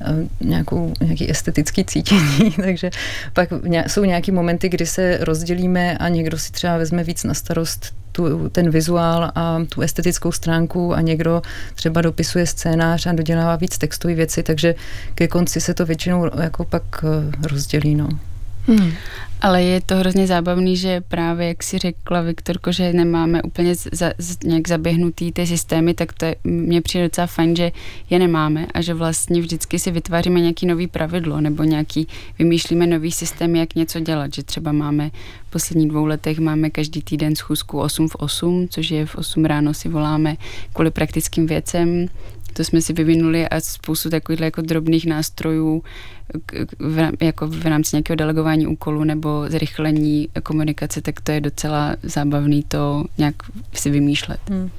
[0.01, 2.91] Eh, nějakou, nějaký estetický cítění, takže
[3.33, 3.49] pak
[3.87, 8.49] jsou nějaký momenty, kdy se rozdělíme a někdo si třeba vezme víc na starost tu,
[8.49, 11.43] ten vizuál a tu estetickou stránku a někdo
[11.75, 14.75] třeba dopisuje scénář a dodělává víc textové věci, takže
[15.15, 17.95] ke konci se to většinou jako pak eh, rozdělí.
[17.95, 18.09] No.
[18.67, 18.93] Hmm.
[19.45, 24.13] Ale je to hrozně zábavný, že právě, jak si řekla Viktorko, že nemáme úplně za,
[24.45, 27.73] nějak zaběhnutý ty systémy, tak to je, mně přijde docela fajn, že
[28.11, 33.13] je nemáme a že vlastně vždycky si vytváříme nějaký nový pravidlo nebo nějaký, vymýšlíme nový
[33.13, 35.11] systém, jak něco dělat, že třeba máme
[35.47, 39.45] v posledních dvou letech máme každý týden schůzku 8 v 8, což je v 8
[39.45, 40.37] ráno si voláme
[40.73, 42.09] kvůli praktickým věcem,
[42.57, 45.83] to jsme si vyvinuli a spoustu takových jako drobných nástrojů
[46.79, 52.63] v, jako v rámci nějakého delegování úkolu nebo zrychlení komunikace, tak to je docela zábavný
[52.63, 53.35] to nějak
[53.73, 54.41] si vymýšlet.
[54.51, 54.71] Hmm.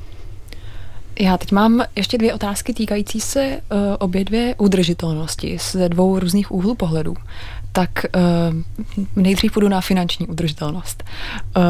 [1.20, 6.52] Já teď mám ještě dvě otázky týkající se uh, obě dvě udržitelnosti ze dvou různých
[6.52, 7.16] úhlů pohledu
[7.76, 11.04] tak uh, nejdřív půjdu na finanční udržitelnost.
[11.58, 11.64] Uh,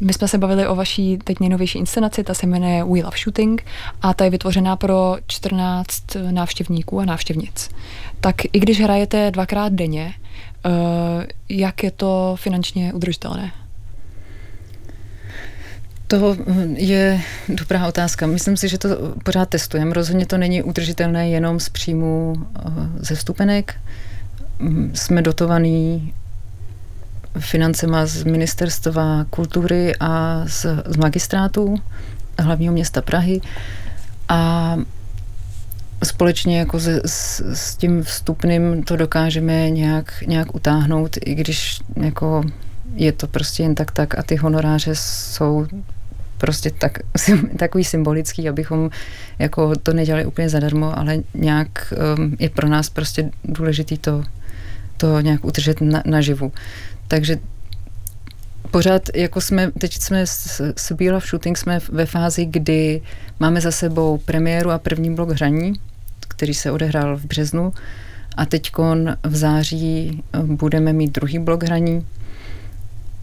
[0.00, 3.64] my jsme se bavili o vaší teď nejnovější inscenaci, ta se jmenuje We Love Shooting
[4.02, 7.70] a ta je vytvořená pro 14 návštěvníků a návštěvnic.
[8.20, 10.14] Tak i když hrajete dvakrát denně,
[10.66, 10.72] uh,
[11.48, 13.52] jak je to finančně udržitelné?
[16.12, 16.36] To
[16.74, 18.26] je dobrá otázka.
[18.26, 18.88] Myslím si, že to
[19.24, 19.94] pořád testujeme.
[19.94, 22.34] Rozhodně to není udržitelné jenom z příjmu
[22.96, 23.74] ze stupenek
[24.94, 26.14] jsme dotovaní
[27.38, 31.76] financema z ministerstva kultury a z, z magistrátu
[32.38, 33.40] hlavního města Prahy
[34.28, 34.76] a
[36.04, 42.42] společně jako se, s, s tím vstupným to dokážeme nějak, nějak utáhnout, i když jako
[42.94, 45.66] je to prostě jen tak tak a ty honoráře jsou
[46.42, 46.98] prostě tak,
[47.56, 48.90] takový symbolický, abychom
[49.38, 54.24] jako to nedělali úplně zadarmo, ale nějak um, je pro nás prostě důležitý to
[54.96, 56.52] to nějak udržet na, naživu.
[57.08, 57.38] Takže
[58.70, 63.02] pořád, jako jsme, teď jsme s, s Bíla v Shooting, jsme ve fázi, kdy
[63.40, 65.72] máme za sebou premiéru a první blok hraní,
[66.28, 67.72] který se odehrál v březnu
[68.36, 68.70] a teď
[69.22, 72.06] v září budeme mít druhý blok hraní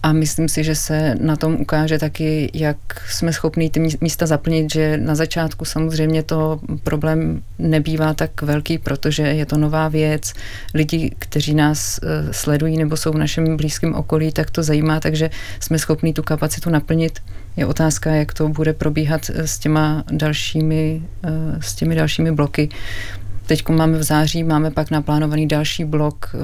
[0.03, 2.77] a myslím si, že se na tom ukáže taky, jak
[3.09, 9.23] jsme schopni ty místa zaplnit, že na začátku samozřejmě to problém nebývá tak velký, protože
[9.23, 10.33] je to nová věc.
[10.73, 15.29] Lidi, kteří nás eh, sledují nebo jsou v našem blízkém okolí, tak to zajímá, takže
[15.59, 17.19] jsme schopni tu kapacitu naplnit.
[17.57, 22.69] Je otázka, jak to bude probíhat eh, s těma dalšími, eh, s těmi dalšími bloky.
[23.45, 26.35] Teď máme v září, máme pak naplánovaný další blok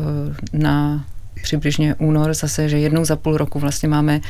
[0.54, 1.06] na
[1.45, 4.21] přibližně únor, zase, že jednou za půl roku vlastně máme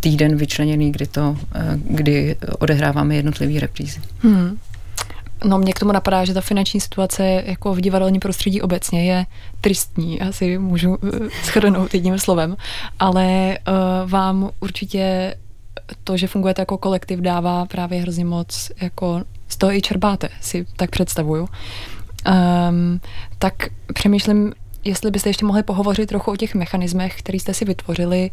[0.00, 4.00] týden vyčleněný, kdy to, eh, kdy odehráváme jednotlivé reprízy.
[4.22, 4.58] Hmm.
[5.44, 9.26] No mě k tomu napadá, že ta finanční situace jako v divadelní prostředí obecně je
[9.60, 11.10] tristní, asi můžu uh,
[11.44, 12.56] shrnout jedním slovem,
[12.98, 15.34] ale uh, vám určitě
[16.04, 20.66] to, že fungujete jako kolektiv, dává právě hrozně moc, jako z toho i čerpáte, si
[20.76, 21.48] tak představuju.
[22.28, 23.00] Um,
[23.38, 23.54] tak
[23.94, 24.52] přemýšlím,
[24.84, 28.30] jestli byste ještě mohli pohovořit trochu o těch mechanismech, který jste si vytvořili,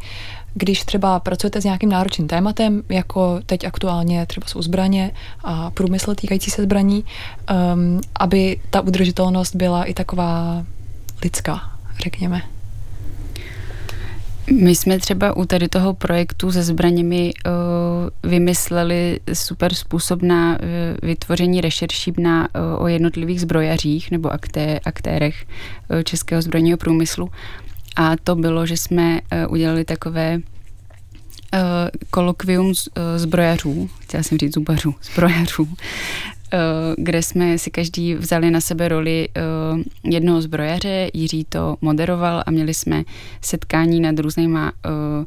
[0.54, 5.10] když třeba pracujete s nějakým náročným tématem, jako teď aktuálně třeba jsou zbraně
[5.44, 7.04] a průmysl týkající se zbraní,
[7.74, 10.64] um, aby ta udržitelnost byla i taková
[11.22, 11.60] lidská,
[12.02, 12.55] řekněme.
[14.52, 20.66] My jsme třeba u tady toho projektu se zbraněmi uh, vymysleli super způsob na uh,
[21.02, 25.46] vytvoření rešerší na, uh, o jednotlivých zbrojařích nebo akté, aktérech
[26.04, 27.30] českého zbrojního průmyslu.
[27.96, 30.40] A to bylo, že jsme udělali takové
[32.10, 32.72] kolokvium
[33.16, 36.35] zbrojařů, chtěla jsem říct zubařů, zbrojařů, Eh,
[36.96, 39.40] kde jsme si každý vzali na sebe roli eh,
[40.04, 43.04] jednoho zbrojaře, Jiří to moderoval a měli jsme
[43.40, 45.24] setkání nad různýma eh,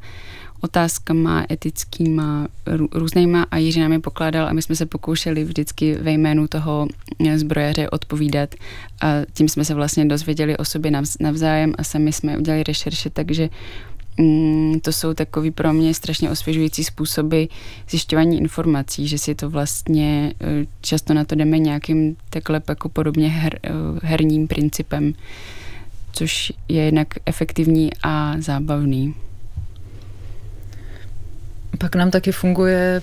[0.61, 2.47] otázkama etickýma,
[2.91, 6.87] různýma a Jiří nám je pokládal a my jsme se pokoušeli vždycky ve jménu toho
[7.35, 8.55] zbrojaře odpovídat
[9.01, 13.49] a tím jsme se vlastně dozvěděli o sobě navzájem a sami jsme udělali rešerše, takže
[14.19, 17.43] Mm, to jsou takový pro mě strašně osvěžující způsoby
[17.89, 23.29] zjišťování informací, že si to vlastně eh, často na to jdeme nějakým takhle jako podobně
[23.29, 23.69] her, eh,
[24.03, 25.13] herním principem.
[26.11, 29.15] což je jinak efektivní a zábavný.
[31.77, 33.01] Pak nám taky funguje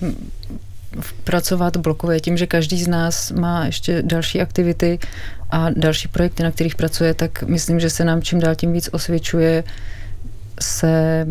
[1.23, 4.99] pracovat blokově tím, že každý z nás má ještě další aktivity
[5.49, 8.89] a další projekty, na kterých pracuje, tak myslím, že se nám čím dál tím víc
[8.91, 9.63] osvědčuje
[10.61, 11.25] se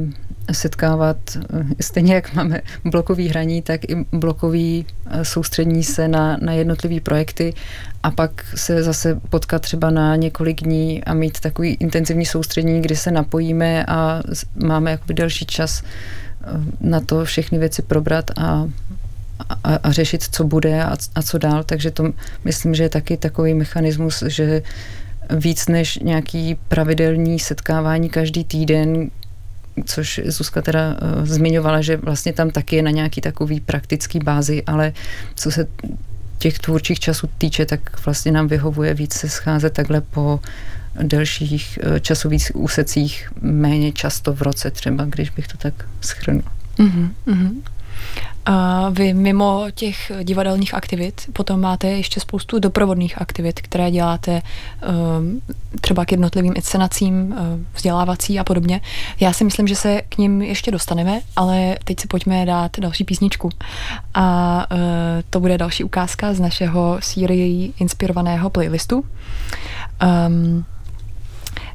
[0.53, 6.53] setkávat, eh, stejně jak máme blokový hraní, tak i blokový eh, soustřední se na, na
[6.53, 7.55] jednotlivé projekty
[8.03, 12.97] a pak se zase potkat třeba na několik dní a mít takový intenzivní soustřední, kdy
[12.97, 14.23] se napojíme a
[14.65, 16.47] máme jakoby další čas eh,
[16.81, 18.69] na to všechny věci probrat a,
[19.65, 21.65] a, a řešit, co bude a, a co dál.
[21.65, 22.13] Takže to
[22.45, 24.63] myslím, že je taky takový mechanismus, že
[25.31, 29.11] víc než nějaký pravidelný setkávání každý týden,
[29.85, 34.63] což Zuzka teda uh, zmiňovala, že vlastně tam taky je na nějaký takový praktický bázi,
[34.67, 34.93] ale
[35.35, 35.67] co se
[36.39, 40.41] těch tvůrčích časů týče, tak vlastně nám vyhovuje víc se scházet takhle po
[41.03, 46.43] delších uh, časových úsecích, méně často v roce třeba, když bych to tak schrnul.
[46.79, 47.53] Mm-hmm, mm-hmm.
[48.47, 54.43] A vy mimo těch divadelních aktivit potom máte ještě spoustu doprovodných aktivit, které děláte
[54.83, 55.41] ehm,
[55.81, 58.81] třeba k jednotlivým inscenacím, ehm, vzdělávací a podobně.
[59.21, 63.05] Já si myslím, že se k ním ještě dostaneme, ale teď si pojďme dát další
[63.05, 63.51] písničku.
[64.15, 64.77] A eh,
[65.31, 69.05] to bude další ukázka z našeho Sýrii inspirovaného playlistu.
[70.27, 70.65] Um,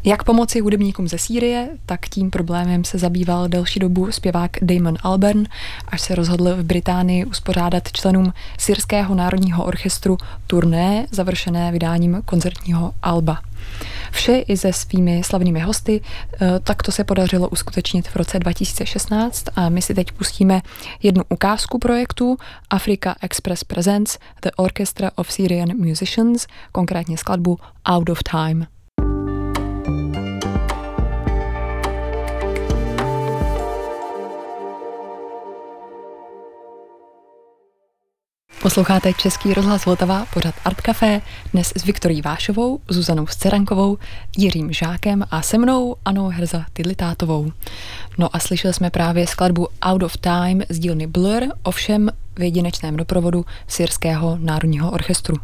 [0.04, 5.46] jak pomoci hudebníkům ze Sýrie, tak tím problémem se zabýval delší dobu zpěvák Damon Albarn,
[5.88, 13.42] až se rozhodl v Británii uspořádat členům Syrského národního orchestru turné, završené vydáním koncertního alba.
[14.12, 16.02] Vše i se svými slavnými hosty,
[16.34, 20.62] eh, tak to se podařilo uskutečnit v roce 2016 a my si teď pustíme
[21.04, 22.38] jednu ukázku projektu
[22.70, 27.60] Africa Express Presents The Orchestra of Syrian Musicians, konkrétně skladbu
[27.90, 28.68] Out of Time.
[38.62, 41.22] Posloucháte Český rozhlas Vltava, pořad Art Café,
[41.54, 43.98] dnes s Viktorí Vášovou, Zuzanou Scerankovou,
[44.38, 47.52] Jiřím Žákem a se mnou Anou Herza Tidlitátovou.
[48.18, 52.98] No a slyšeli jsme právě skladbu Out of Time z dílny Blur, ovšem v jedinečném
[52.98, 55.38] doprovodu Syrského národního orchestru.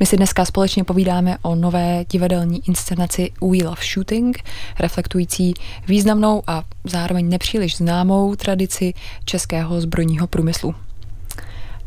[0.00, 4.38] My si dneska společně povídáme o nové divadelní inscenaci We Love Shooting,
[4.80, 5.54] reflektující
[5.88, 10.74] významnou a zároveň nepříliš známou tradici českého zbrojního průmyslu.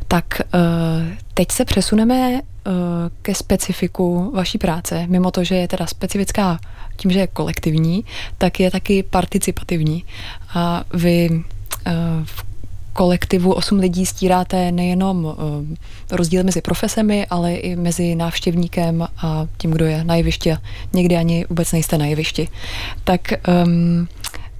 [0.08, 2.72] Tak eh, teď se přesuneme eh,
[3.22, 5.08] ke specifiku vaší práce.
[5.08, 6.60] Mimo to, že je teda specifická
[6.98, 8.06] tím, že je kolektivní,
[8.38, 10.04] tak je taky participativní.
[10.56, 11.44] A vy
[11.86, 11.92] eh,
[12.24, 12.44] v
[12.94, 15.36] kolektivu osm lidí stíráte nejenom
[16.12, 20.56] rozdíl mezi profesemi, ale i mezi návštěvníkem a tím, kdo je na jevišti.
[20.94, 22.48] Někdy ani vůbec nejste na jevišti.
[23.04, 23.22] Tak
[23.66, 24.08] um,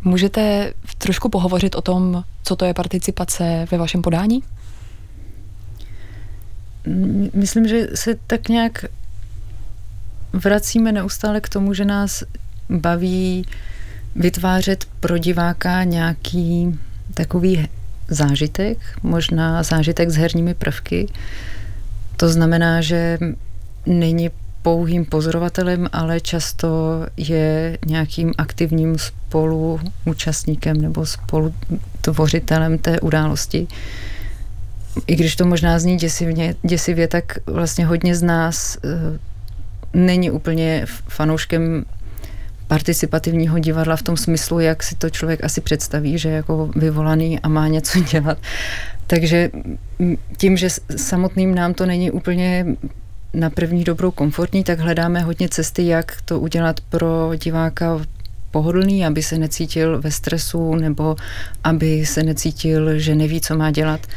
[0.04, 4.44] můžete trošku pohovořit o tom, co to je participace ve vašem podání?
[7.34, 8.86] Myslím, že se tak nějak
[10.34, 12.24] vracíme neustále k tomu, že nás
[12.70, 13.46] baví
[14.16, 16.80] vytvářet pro diváka nějaký
[17.14, 17.68] takový
[18.08, 21.08] zážitek, možná zážitek s herními prvky.
[22.18, 23.18] To znamená, že
[23.86, 24.30] není
[24.62, 26.68] pouhým pozorovatelem, ale často
[27.18, 33.68] je nějakým aktivním spoluúčastníkem nebo spolutvořitelem té události
[35.08, 38.92] i když to možná zní děsivně, děsivě, tak vlastně hodně z nás uh,
[39.94, 41.86] není úplně fanouškem
[42.68, 47.40] participativního divadla v tom smyslu, jak si to člověk asi představí, že je jako vyvolaný
[47.40, 48.38] a má něco dělat.
[49.08, 49.52] Takže
[50.38, 52.66] tím, že samotným nám to není úplně
[53.34, 58.02] na první dobrou komfortní, tak hledáme hodně cesty, jak to udělat pro diváka
[58.52, 61.16] pohodlný, aby se necítil ve stresu nebo
[61.64, 64.08] aby se necítil, že neví, co má dělat.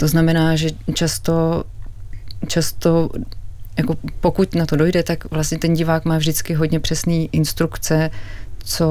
[0.00, 1.64] To znamená, že často,
[2.48, 3.10] často
[3.78, 8.10] jako pokud na to dojde, tak vlastně ten divák má vždycky hodně přesné instrukce,
[8.64, 8.86] co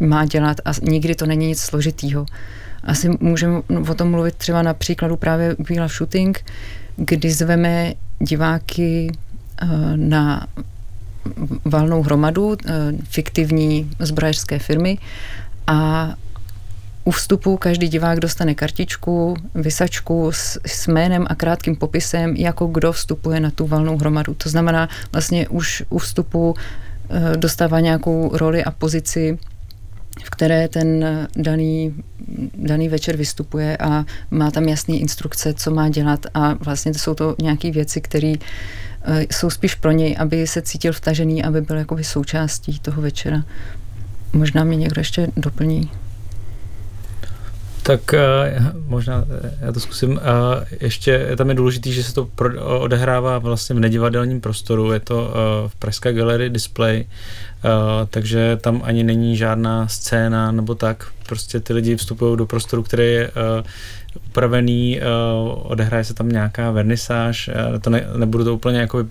[0.00, 2.26] má dělat a nikdy to není nic složitýho.
[2.84, 6.44] Asi můžeme o tom mluvit třeba na příkladu právě Bíla Shooting,
[6.96, 9.12] kdy zveme diváky
[9.62, 9.66] eh,
[9.96, 10.46] na
[11.64, 12.72] valnou hromadu eh,
[13.02, 14.98] fiktivní zbrojařské firmy
[15.66, 16.10] a
[17.04, 22.92] u vstupu každý divák dostane kartičku, vysačku s, s jménem a krátkým popisem, jako kdo
[22.92, 24.34] vstupuje na tu valnou hromadu.
[24.34, 29.38] To znamená, vlastně už u vstupu e, dostává nějakou roli a pozici
[30.24, 31.04] v které ten
[31.36, 31.94] daný,
[32.54, 37.14] daný večer vystupuje a má tam jasné instrukce, co má dělat a vlastně to jsou
[37.14, 38.34] to nějaké věci, které
[39.04, 43.44] eh, jsou spíš pro něj, aby se cítil vtažený, aby byl jakoby součástí toho večera.
[44.32, 45.90] Možná mě někdo ještě doplní.
[47.82, 50.10] Tak uh, možná eh, já to zkusím.
[50.10, 50.18] Uh,
[50.80, 52.28] ještě tam je důležité, že se to
[52.78, 54.92] odehrává vlastně v nedivadelním prostoru.
[54.92, 55.34] Je to
[55.68, 57.04] v Pražské galerii display,
[58.10, 61.06] takže tam ani není žádná scéna nebo tak.
[61.26, 63.30] Prostě ty lidi vstupují do prostoru, který je
[64.26, 65.00] upravený,
[65.52, 67.50] odehraje se tam nějaká vernisáž.
[67.80, 69.04] To ne, nebudu to úplně jako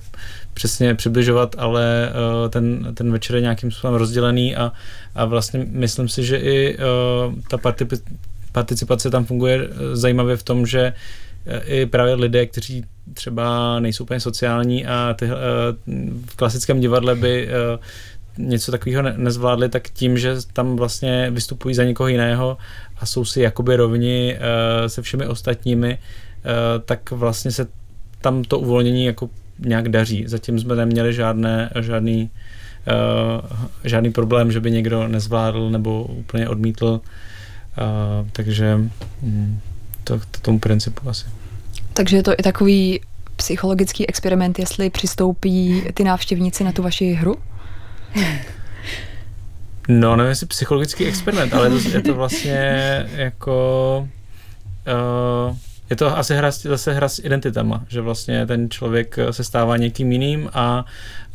[0.53, 2.13] přesně přibližovat, ale
[2.49, 4.71] ten, ten večer je nějakým způsobem rozdělený a,
[5.15, 6.77] a vlastně myslím si, že i
[7.49, 8.03] ta participace
[8.51, 10.93] participace tam funguje eh, zajímavě v tom, že
[11.45, 15.31] eh, i právě lidé, kteří třeba nejsou úplně sociální a ty, eh,
[16.25, 17.49] v klasickém divadle by
[18.37, 22.57] něco takového nezvládli, tak tím, že tam vlastně vystupují za někoho jiného
[22.97, 24.37] a jsou si jakoby rovni
[24.87, 25.97] se všemi ostatními,
[26.85, 27.67] tak vlastně se
[28.21, 29.29] tam to uvolnění jako
[29.59, 30.23] nějak daří.
[30.27, 32.29] Zatím jsme neměli žádné, žádný,
[33.83, 37.01] žádný problém, že by někdo nezvládl nebo úplně odmítl
[37.77, 38.77] Uh, takže
[39.21, 39.59] mm,
[40.03, 41.25] to, to tomu principu asi.
[41.93, 43.01] Takže je to i takový
[43.35, 47.35] psychologický experiment, jestli přistoupí ty návštěvníci na tu vaši hru?
[49.87, 54.09] No, nevím, jestli psychologický experiment, ale je to, je to vlastně jako...
[55.47, 55.55] Uh,
[55.89, 60.11] je to asi hra, zase hra s identitama, že vlastně ten člověk se stává někým
[60.11, 60.85] jiným a,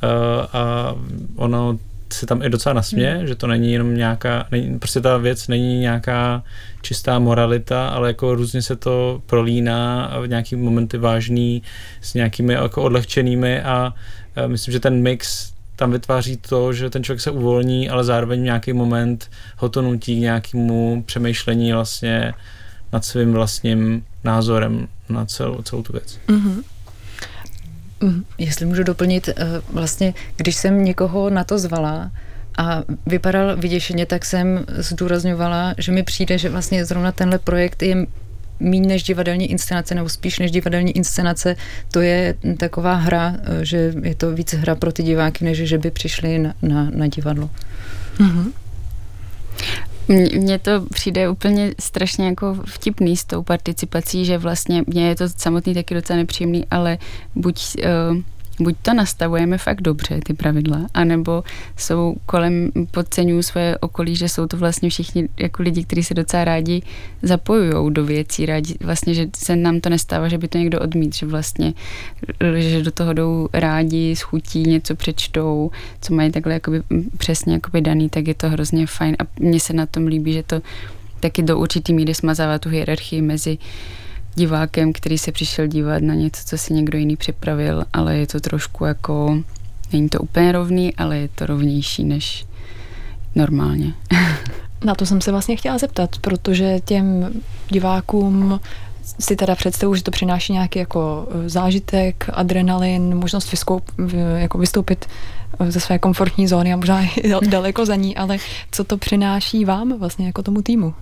[0.03, 0.95] uh, a
[1.37, 1.79] ono
[2.13, 3.27] se tam i docela nasměje, hmm.
[3.27, 6.43] že to není jenom nějaká, není, prostě ta věc není nějaká
[6.83, 11.63] čistá moralita, ale jako různě se to prolíná a nějaký momenty vážný
[12.01, 13.95] s nějakými jako odlehčenými a,
[14.37, 18.43] a myslím, že ten mix tam vytváří to, že ten člověk se uvolní, ale zároveň
[18.43, 22.35] nějaký moment ho to nutí k nějakému přemýšlení vlastně
[22.93, 26.19] nad svým vlastním názorem na celou, celou tu věc.
[26.29, 26.63] Mm-hmm.
[28.07, 29.35] Mm, jestli můžu doplnit, eh,
[29.73, 32.11] vlastně, když jsem někoho na to zvala
[32.59, 38.07] a vypadal vyděšeně, tak jsem zdůrazňovala, že mi přijde, že vlastně zrovna tenhle projekt je
[38.61, 41.57] méně než divadelní inscenace, nebo spíš než divadelní inscenace,
[41.91, 45.79] to je taková hra, eh, že je to víc hra pro ty diváky, než že
[45.79, 47.51] by přišli na, na, na divadlo.
[48.19, 48.53] Mm-hmm.
[50.09, 55.29] Mně to přijde úplně strašně jako vtipný s tou participací, že vlastně mě je to
[55.29, 56.99] samotný taky docela nepříjemný, ale
[57.35, 58.23] buď uh,
[58.61, 61.45] buď to nastavujeme fakt dobře, ty pravidla, anebo
[61.77, 66.45] jsou kolem, podceňují svoje okolí, že jsou to vlastně všichni jako lidi, kteří se docela
[66.45, 66.83] rádi
[67.23, 71.15] zapojují do věcí, rádi, vlastně, že se nám to nestává, že by to někdo odmít,
[71.15, 71.75] že vlastně,
[72.57, 76.83] že do toho jdou rádi, schutí, něco přečtou, co mají takhle jakoby
[77.19, 79.17] přesně jakoby daný, tak je to hrozně fajn.
[79.19, 80.63] A mně se na tom líbí, že to
[81.21, 83.59] taky do určitý míry smazává tu hierarchii mezi
[84.37, 88.41] divákem, který se přišel dívat na něco, co si někdo jiný připravil, ale je to
[88.41, 89.43] trošku jako,
[89.93, 92.47] není to úplně rovný, ale je to rovnější než
[93.35, 93.95] normálně.
[94.85, 97.33] Na to jsem se vlastně chtěla zeptat, protože těm
[97.69, 98.61] divákům
[99.21, 103.91] si teda představu, že to přináší nějaký jako e, zážitek, adrenalin, možnost vyskoup,
[104.37, 105.07] jako vystoupit
[105.61, 108.39] e, ze své komfortní zóny a možná i daleko za ní, ale
[108.71, 110.95] co to přináší vám vlastně jako tomu týmu?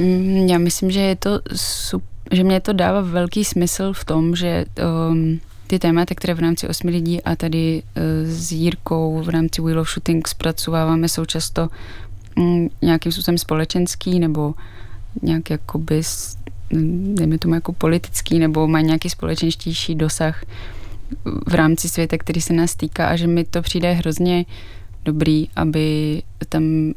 [0.00, 1.40] Mm, já myslím, že je to
[2.32, 4.64] že mě to dává velký smysl v tom, že
[5.10, 9.62] um, ty témata, které v rámci osmi lidí a tady uh, s Jírkou v rámci
[9.62, 11.68] Wheel of Shooting zpracováváme, jsou často
[12.36, 14.54] um, nějakým způsobem společenský nebo
[15.22, 16.02] nějak jakoby,
[17.14, 20.44] dejme tomu jako politický, nebo mají nějaký společenštější dosah
[21.46, 25.48] v rámci světa, který se nás týká a že mi to přijde hrozně uh, dobrý,
[25.56, 26.92] aby tam uh,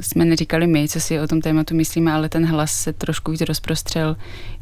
[0.00, 3.40] jsme neříkali my, co si o tom tématu myslíme, ale ten hlas se trošku víc
[3.40, 4.16] rozprostřel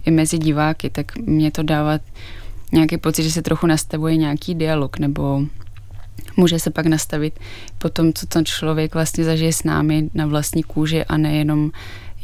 [0.07, 1.99] i mezi diváky, tak mě to dává
[2.73, 5.43] nějaký pocit, že se trochu nastavuje nějaký dialog, nebo
[6.37, 7.41] může se pak nastavit
[7.79, 11.71] po tom, co ten člověk vlastně zažije s námi na vlastní kůži a nejenom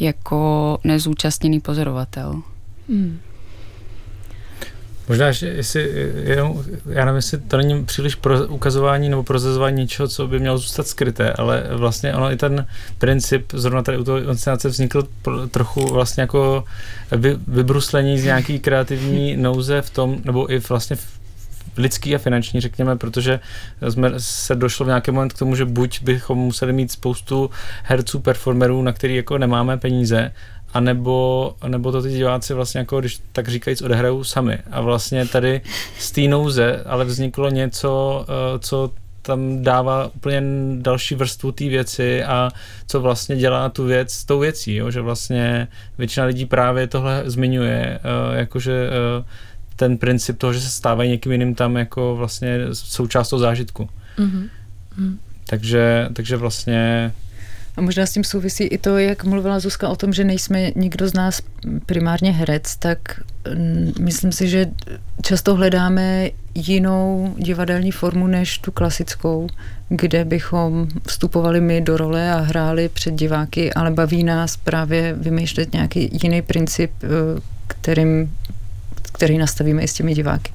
[0.01, 2.43] jako nezúčastněný pozorovatel.
[2.89, 3.19] Hmm.
[5.13, 10.09] Možná, že jestli, jenom, já nevím, jestli to není příliš pro ukazování nebo prozazování něčeho,
[10.09, 12.67] co by mělo zůstat skryté, ale vlastně ono i ten
[12.99, 15.09] princip, zrovna tady u toho inscenace vznikl
[15.51, 16.65] trochu vlastně jako
[17.11, 21.19] vy, vybruslení z nějaký kreativní nouze v tom, nebo i vlastně v
[21.77, 23.41] lidský a finanční, řekněme, protože
[23.89, 27.51] jsme se došlo v nějaký moment k tomu, že buď bychom museli mít spoustu
[27.83, 30.33] herců, performerů, na který jako nemáme peníze,
[30.73, 34.59] a nebo, nebo to ty diváci vlastně jako, když tak říkajíc, odehrajou sami.
[34.71, 35.61] A vlastně tady
[35.99, 38.91] z té nouze ale vzniklo něco, eh, co
[39.23, 40.43] tam dává úplně
[40.77, 42.51] další vrstvu té věci a
[42.87, 44.91] co vlastně dělá tu věc s tou věcí, jo?
[44.91, 45.69] že vlastně
[45.99, 49.25] většina lidí právě tohle zmiňuje, uh, jakože uh,
[49.77, 53.89] ten princip toho, že se stávají někým jiným tam jako vlastně součást toho zážitku.
[54.19, 54.49] Mm-hmm.
[55.47, 57.13] Takže, takže vlastně
[57.77, 61.09] a možná s tím souvisí i to, jak mluvila Zuzka o tom, že nejsme nikdo
[61.09, 61.43] z nás
[61.87, 62.99] primárně herec, tak
[63.55, 64.67] mm, myslím si, že
[65.23, 69.47] často hledáme jinou divadelní formu než tu klasickou,
[69.89, 75.73] kde bychom vstupovali my do role a hráli před diváky, ale baví nás právě vymýšlet
[75.73, 77.09] nějaký jiný princip, eh,
[77.67, 78.37] kterým,
[79.13, 80.53] který nastavíme i s těmi diváky.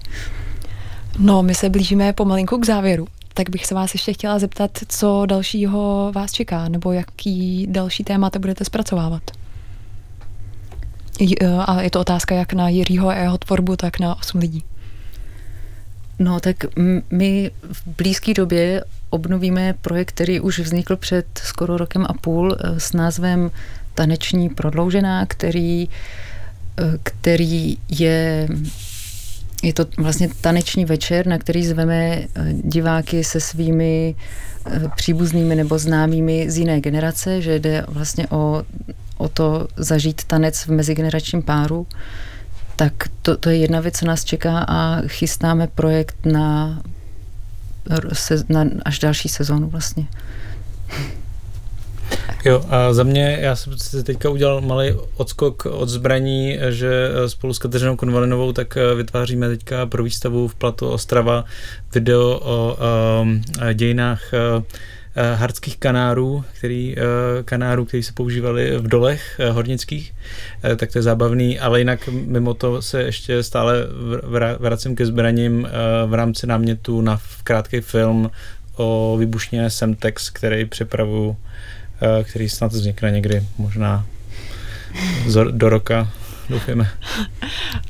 [1.20, 3.08] No, my se blížíme pomalinku k závěru
[3.38, 8.40] tak bych se vás ještě chtěla zeptat, co dalšího vás čeká, nebo jaký další témata
[8.40, 9.24] budete zpracovávat.
[11.42, 14.64] E, a je to otázka jak na Jiřího a jeho tvorbu, tak na osm lidí.
[16.20, 16.56] No, tak
[17.12, 22.80] my v blízké době obnovíme projekt, který už vznikl před skoro rokem a půl e,
[22.80, 23.52] s názvem
[23.94, 25.88] Taneční prodloužená, který, e,
[27.04, 28.48] který je
[29.64, 34.16] je to vlastně taneční večer, na který zveme eh, diváky se svými
[34.66, 38.64] eh, příbuznými nebo známými z jiné generace, že jde vlastně o,
[39.18, 41.88] o to zažít tanec v mezigeneračním páru.
[42.76, 46.82] Tak to, to je jedna věc, co nás čeká a chystáme projekt na,
[48.50, 50.06] na až další sezónu vlastně.
[52.46, 57.54] Jo, a za mě, já jsem si teďka udělal malý odskok od zbraní, že spolu
[57.54, 61.46] s Kateřinou Konvalinovou tak eh, vytváříme teďka pro výstavu v Platu Ostrava
[61.94, 62.78] video o
[63.22, 63.42] um,
[63.74, 64.64] dějinách uh,
[65.36, 66.96] hardských kanárů, který,
[67.46, 70.14] kanárů, který se používali v dolech hornických,
[70.76, 73.76] tak to je zábavný, ale jinak mimo to se ještě stále
[74.60, 75.68] vracím ke zbraním
[76.06, 78.32] v rámci námětu na krátký film
[78.76, 81.77] o výbušně Semtex, který připravuju Eh,
[82.24, 84.06] který snad vznikne někdy možná
[85.52, 86.08] do roka,
[86.50, 86.90] doufujeme.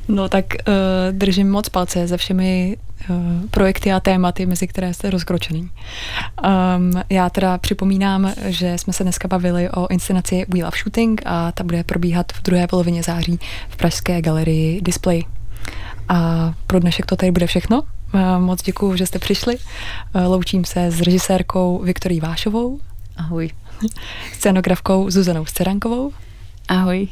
[0.08, 0.74] No tak uh,
[1.12, 2.76] držím moc palce ze všemi
[3.10, 3.16] uh,
[3.50, 5.60] projekty a tématy, mezi které jste rozkročený.
[5.60, 11.52] Um, já teda připomínám, že jsme se dneska bavili o inscenaci We Love Shooting a
[11.52, 13.38] ta bude probíhat v druhé polovině září
[13.68, 15.24] v Pražské galerii Display.
[16.08, 17.82] A pro dnešek to tady bude všechno.
[18.14, 19.56] Uh, moc děkuji, že jste přišli.
[19.56, 22.80] Uh, loučím se s režisérkou Viktorí Vášovou.
[23.16, 23.50] Ahoj
[24.32, 26.12] scenografkou Zuzanou Scerankovou.
[26.68, 27.08] Ahoj.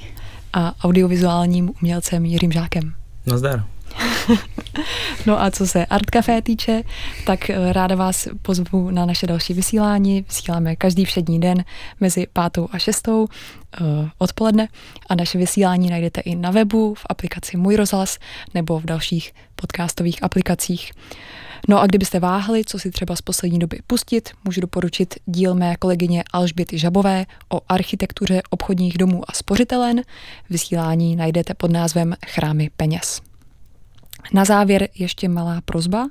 [0.52, 2.94] A audiovizuálním umělcem Jiřím Žákem.
[3.26, 3.64] Nazdar.
[5.26, 6.82] no a co se Art Café týče,
[7.26, 10.24] tak eh, ráda vás pozvu na naše další vysílání.
[10.28, 11.64] Vysíláme každý všední den
[12.00, 13.28] mezi pátou a šestou uh,
[14.18, 14.68] odpoledne
[15.08, 18.18] a naše vysílání najdete i na webu, v aplikaci Můj rozhlas
[18.54, 20.92] nebo v dalších podcastových aplikacích.
[21.68, 25.76] No a kdybyste váhali, co si třeba z poslední doby pustit, můžu doporučit díl mé
[25.76, 30.02] kolegyně Alžběty Žabové o architektuře obchodních domů a spořitelen.
[30.50, 33.20] Vysílání najdete pod názvem Chrámy peněz.
[34.32, 36.08] Na závěr ještě malá prozba.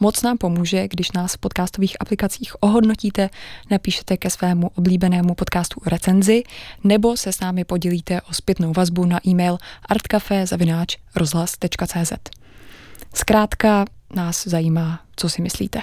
[0.00, 3.30] Moc nám pomůže, když nás v podcastových aplikacích ohodnotíte,
[3.70, 6.42] napíšete ke svému oblíbenému podcastu recenzi
[6.84, 12.12] nebo se s námi podělíte o zpětnou vazbu na e-mail artcafe.rozhlas.cz.
[13.14, 13.84] Zkrátka
[14.14, 15.82] nás zajímá, co si myslíte.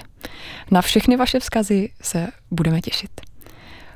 [0.72, 3.22] Na všechny vaše vzkazy se budeme těšit.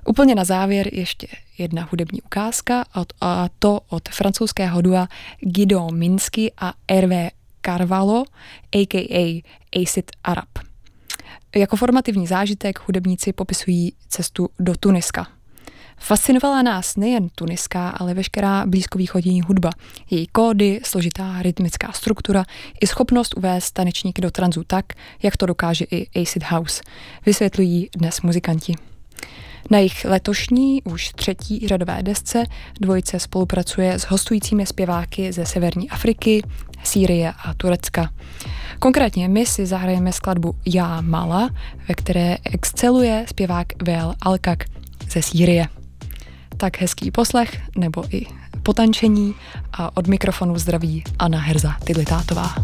[0.06, 1.28] Úplně na závěr ještě
[1.58, 2.86] jedna hudební ukázka,
[3.22, 5.08] a to od francouzského dua
[5.40, 7.30] Guido Minsky a Hervé
[7.66, 8.24] Carvalho,
[8.76, 9.44] a.k.a.
[9.82, 10.50] Acid Arab.
[11.56, 15.28] Jako formativní zážitek hudebníci popisují cestu do Tuniska–
[16.04, 19.70] Fascinovala nás nejen tuniská, ale veškerá blízkovýchodní hudba,
[20.10, 22.46] její kódy, složitá rytmická struktura
[22.82, 24.86] i schopnost uvést tanečníky do tranzu tak,
[25.24, 26.82] jak to dokáže i Acid House,
[27.26, 28.76] vysvětlují dnes muzikanti.
[29.70, 32.44] Na jejich letošní, už třetí řadové desce
[32.80, 36.42] dvojice spolupracuje s hostujícími zpěváky ze Severní Afriky,
[36.84, 38.10] Sýrie a Turecka.
[38.80, 41.50] Konkrétně my si zahrajeme skladbu Já Mala,
[41.88, 44.66] ve které exceluje zpěvák Vel Alkak
[45.12, 45.68] ze Sýrie
[46.62, 48.26] tak hezký poslech nebo i
[48.64, 49.36] potančení
[49.74, 52.56] a od mikrofonu zdraví Anna Herza Tidlitátová.